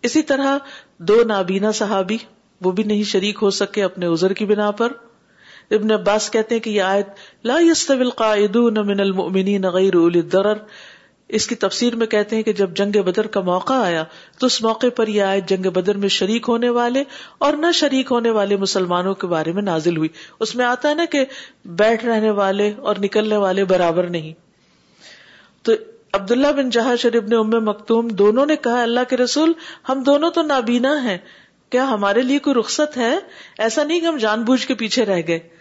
[0.03, 0.59] اسی طرح
[0.99, 2.17] دو نابینا صحابی،
[2.61, 4.93] وہ بھی نہیں شریک ہو سکے اپنے ازر کی بنا پر۔
[5.71, 7.07] ابن عباس کہتے ہیں کہ یہ آیت
[7.45, 10.55] لا يستوي القاعدون من المؤمنین غیر اولی الضرر۔
[11.29, 14.05] اس کی تفسیر میں کہتے ہیں کہ جب جنگ بدر کا موقع آیا
[14.39, 17.05] تو اس موقع پر یہ آیت جنگ بدر میں شریک ہونے والے
[17.39, 20.09] اور نہ شریک ہونے والے مسلمانوں کے بارے میں نازل ہوئی۔
[20.41, 21.25] اس میں آتا ہے نا کہ
[21.65, 24.33] بیٹھ رہنے والے اور نکلنے والے برابر نہیں۔
[25.63, 25.73] تو
[26.13, 29.53] عبداللہ بن جہاز شریف نے ام مکتوم دونوں نے کہا، اللہ کے رسول،
[29.89, 31.19] ہم دونوں تو نابینا ہیں۔
[31.71, 33.19] کیا ہمارے لیے کوئی رخصت ہے؟
[33.59, 35.56] ایسا نہیں کہ ہم جان بوجھ کے پیچھے رہ گئے۔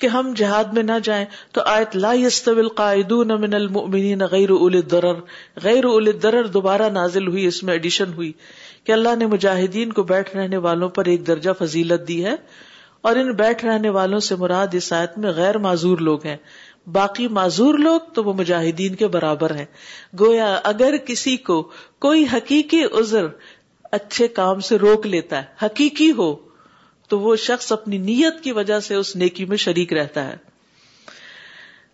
[0.00, 2.12] کہ ہم جہاد میں نہ جائیں تو آیت لا
[2.46, 5.14] القاعدون من المؤمنین غیر اول الضرر۔
[5.62, 8.32] غیر اول الضرر دوبارہ نازل ہوئی، اس میں ایڈیشن ہوئی
[8.84, 12.34] کہ اللہ نے مجاہدین کو بیٹھ رہنے والوں پر ایک درجہ فضیلت دی ہے
[13.00, 16.36] اور ان بیٹھ رہنے والوں سے مراد اس آیت میں غیر معذور لوگ ہیں۔
[16.92, 19.64] باقی معذور لوگ تو وہ مجاہدین کے برابر ہیں۔
[20.20, 23.26] گویا اگر کسی کو کوئی حقیقی عذر
[23.92, 26.51] اچھے کام سے روک لیتا ہے، حقیقی ہو
[27.12, 30.36] تو وہ شخص اپنی نیت کی وجہ سے اس نیکی میں شریک رہتا ہے۔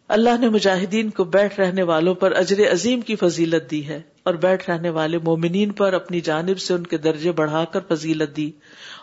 [0.08, 4.34] اللہ نے مجاہدین کو بیٹھ رہنے والوں پر اجر عظیم کی فضیلت دی ہے اور
[4.34, 8.50] بیٹھ رہنے والے مومنین پر اپنی جانب سے ان کے درجے بڑھا کر فضیلت دی۔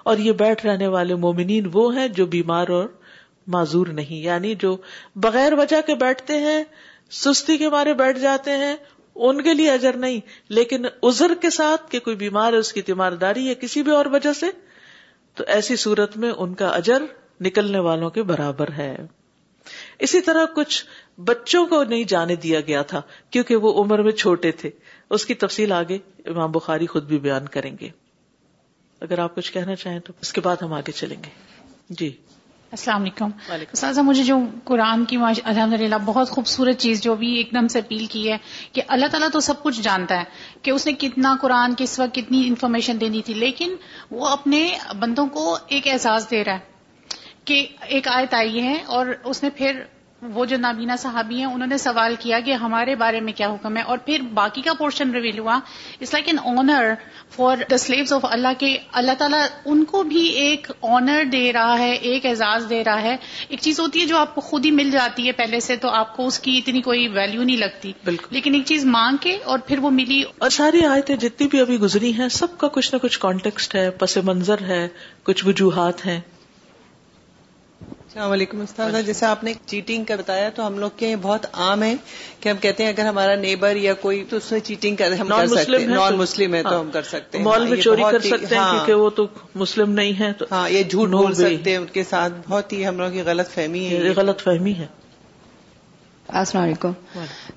[0.03, 2.89] اور یہ بیٹھ رہنے والے مومنین وہ ہیں جو بیمار اور
[3.47, 4.78] معذور نہیں یعنی جو
[5.16, 6.63] بغیر وجہ کے بیٹھتے ہیں،
[7.11, 8.76] سستی کے مارے بیٹھ جاتے ہیں،
[9.16, 12.82] ان کے لیے اجر نہیں، لیکن ازر کے ساتھ کہ کوئی بیمار ہے، اس کی
[12.82, 14.45] تیمارداری یا کسی بھی اور وجہ سے
[15.36, 17.02] تو ایسی صورت میں ان کا اجر
[17.42, 18.98] نکلنے والوں کے برابر ہے۔
[20.00, 20.86] اسی طرح کچھ
[21.20, 24.70] بچوں کو نہیں جانے دیا گیا تھا کیونکہ وہ عمر میں چھوٹے تھے۔
[25.10, 27.90] اس کی تفصیل آگے امام بخاری خود بھی بیان کریں گے۔
[29.02, 31.30] اگر آپ کچھ کہنا چاہیں تو اس کے بعد ہم آگے چلیں گے۔
[31.90, 32.18] جی۔
[32.76, 33.30] السلام علیکم۔
[33.73, 37.80] استاذہ مجھے جو قرآن کی الحمد للہ بہت خوبصورت چیز جو بھی ایک دم سے
[37.80, 38.38] اپیل کی ہے
[38.71, 40.23] کہ اللہ تعالیٰ تو سب کچھ جانتا ہے
[40.61, 43.76] کہ اس نے کتنا قرآن کس وقت کتنی انفارمیشن دینی تھی لیکن
[44.11, 46.73] وہ اپنے بندوں کو ایک اعزاز دے رہا ہے
[47.45, 49.82] کہ ایک آیت آئی ہے اور اس نے پھر
[50.34, 53.78] وہ جو نابینا صحابی ہیں انہوں نے سوال کیا کہ ہمارے بارے میں کیا حکم
[53.78, 55.59] ہے؟ اور پھر باقی کا پورشن ریویل ہوا۔
[56.01, 56.93] It's like an honour
[57.30, 61.80] for the slaves of اللہ کے اللہ تعالیٰ ان کو بھی ایک آنر دے رہا
[61.80, 63.17] ہے ایک اعزاز دے رہا ہے۔
[63.49, 65.89] ایک چیز ہوتی ہے جو آپ کو خود ہی مل جاتی ہے پہلے سے تو
[65.89, 69.38] آپ کو اس کی اتنی کوئی ویلو نہیں لگتی۔ بالکل۔ لیکن ایک چیز مانگ کے
[69.45, 72.93] اور پھر وہ ملی۔ اور ساری آیتیں جتنی بھی ابھی گزری ہیں سب کا کچھ
[72.93, 74.88] نہ کچھ کانٹیکسٹ ہے پس منظر ہے
[75.23, 76.19] کچھ وجوہات ہیں۔
[78.16, 81.84] السلام علیکم استاد جیسے آپ نے چیٹنگ کا بتایا تو ہم لوگ کے بہت عام
[81.84, 81.93] ہے
[82.39, 85.28] کہ ہم کہتے ہیں اگر ہمارا نیبر یا کوئی تو اس میں چیٹنگ کر ہم
[85.28, 88.20] کر سکتے ہیں نان مسلم ہے تو ہم کر سکتے ہیں۔ مال میں چوری کر
[88.20, 91.78] سکتے ہیں ہاں۔ کیونکہ وہ تو مسلم نہیں ہے ہاں یہ جھوٹ بول سکتے ہیں
[91.78, 94.88] ان کے ساتھ بہت ہی ہم لوگ کی غلط فہمی ہے۔ غلط فہمی ہے۔
[96.28, 96.91] السلام علیکم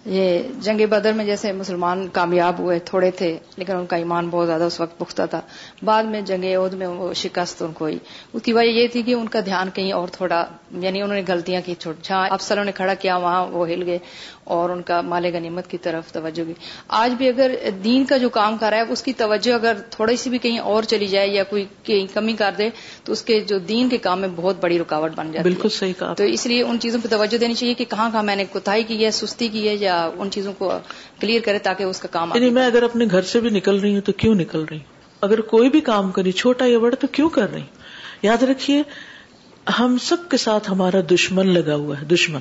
[0.06, 4.46] یہ جنگ بدر میں جیسے مسلمان کامیاب ہوئے تھوڑے تھے لیکن ان کا ایمان بہت
[4.46, 5.40] زیادہ اس وقت پختہ تھا۔
[5.82, 7.98] بعد میں جنگ عہد میں وہ شکست ان کو ہوئی۔
[8.32, 11.22] اس کی وجہ یہ تھی کہ ان کا دھیان کہیں اور تھوڑا یعنی انہوں نے
[11.28, 13.98] غلطیاں کی چھوٹ جہاں افسروں نے کھڑا کیا وہاں وہ ہل گئے
[14.44, 16.54] اور ان کا مال غنیمت کی طرف توجہ بھی
[16.88, 17.54] آج بھی اگر
[17.84, 20.58] دین کا جو کام کر رہا ہے اس کی توجہ اگر تھوڑی سی بھی کہیں
[20.58, 22.68] اور چلی جائے یا کوئی کمی کر دے
[23.08, 25.92] تو اس کے جو دین کے کام میں بہت بڑی رکاوٹ بن جائے بالکل صحیح
[25.98, 28.44] کہا۔ تو اس لیے ان چیزوں پہ توجہ دینی چاہیے کہ کہاں کہاں میں نے
[28.44, 30.72] کوتاہی کی ہے سستی کی ہے یا ان چیزوں کو
[31.20, 33.94] کلیئر کرے تاکہ اس کا کام یعنی میں اگر اپنے گھر سے بھی نکل رہی
[33.94, 34.84] ہوں تو کیوں نکل رہی ہوں؟
[35.20, 37.76] اگر کوئی بھی کام کری چھوٹا یا بڑا تو کیوں کر رہی ہوں؟
[38.22, 38.82] یاد رکھیے
[39.78, 42.40] ہم سب کے ساتھ ہمارا دشمن لگا ہوا ہے دشمن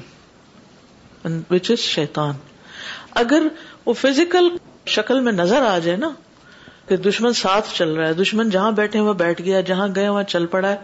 [1.50, 2.34] وچ از شیتان
[3.16, 3.48] اگر
[3.86, 4.50] وہ فزیکل
[4.86, 6.10] شکل میں نظر آ جائے نا
[6.88, 10.24] کہ دشمن ساتھ چل رہا ہے۔ دشمن جہاں بیٹھے وہ بیٹھ گیا، جہاں گئے وہاں
[10.24, 10.78] چل پڑا ہے۔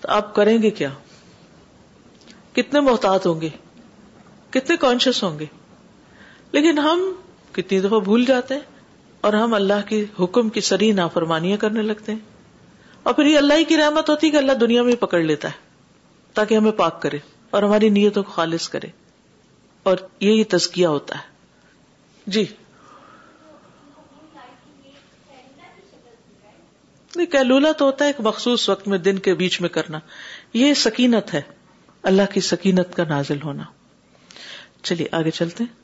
[0.00, 0.88] تو آپ کریں گے کیا؟
[2.52, 3.48] کتنے محتاط ہوں گے؟
[4.50, 5.46] کتنے کانشیس ہوں گے؟
[6.52, 7.12] لیکن ہم
[7.52, 8.60] کتنی دفعہ بھول جاتے ہیں
[9.20, 12.18] اور ہم اللہ کی حکم کی سری نافرمانیاں کرنے لگتے ہیں۔
[13.02, 15.58] اور پھر یہ اللہ ہی کی رحمت ہوتی کہ اللہ دنیا میں پکڑ لیتا ہے
[16.34, 17.18] تاکہ ہمیں پاک کرے
[17.50, 18.86] اور ہماری نیتوں کو خالص کرے۔
[19.82, 21.22] اور یہی تزکیہ ہوتا ہے۔
[22.26, 22.46] جی۔
[27.16, 29.98] نہیں کیلولا تو ہوتا ہے، ایک مخصوص وقت میں دن کے بیچ میں کرنا۔
[30.54, 31.42] یہ سکینت ہے،
[32.02, 33.62] اللہ کی سکینت کا نازل ہونا۔
[34.82, 35.83] چلیے، آگے چلتے۔ ہیں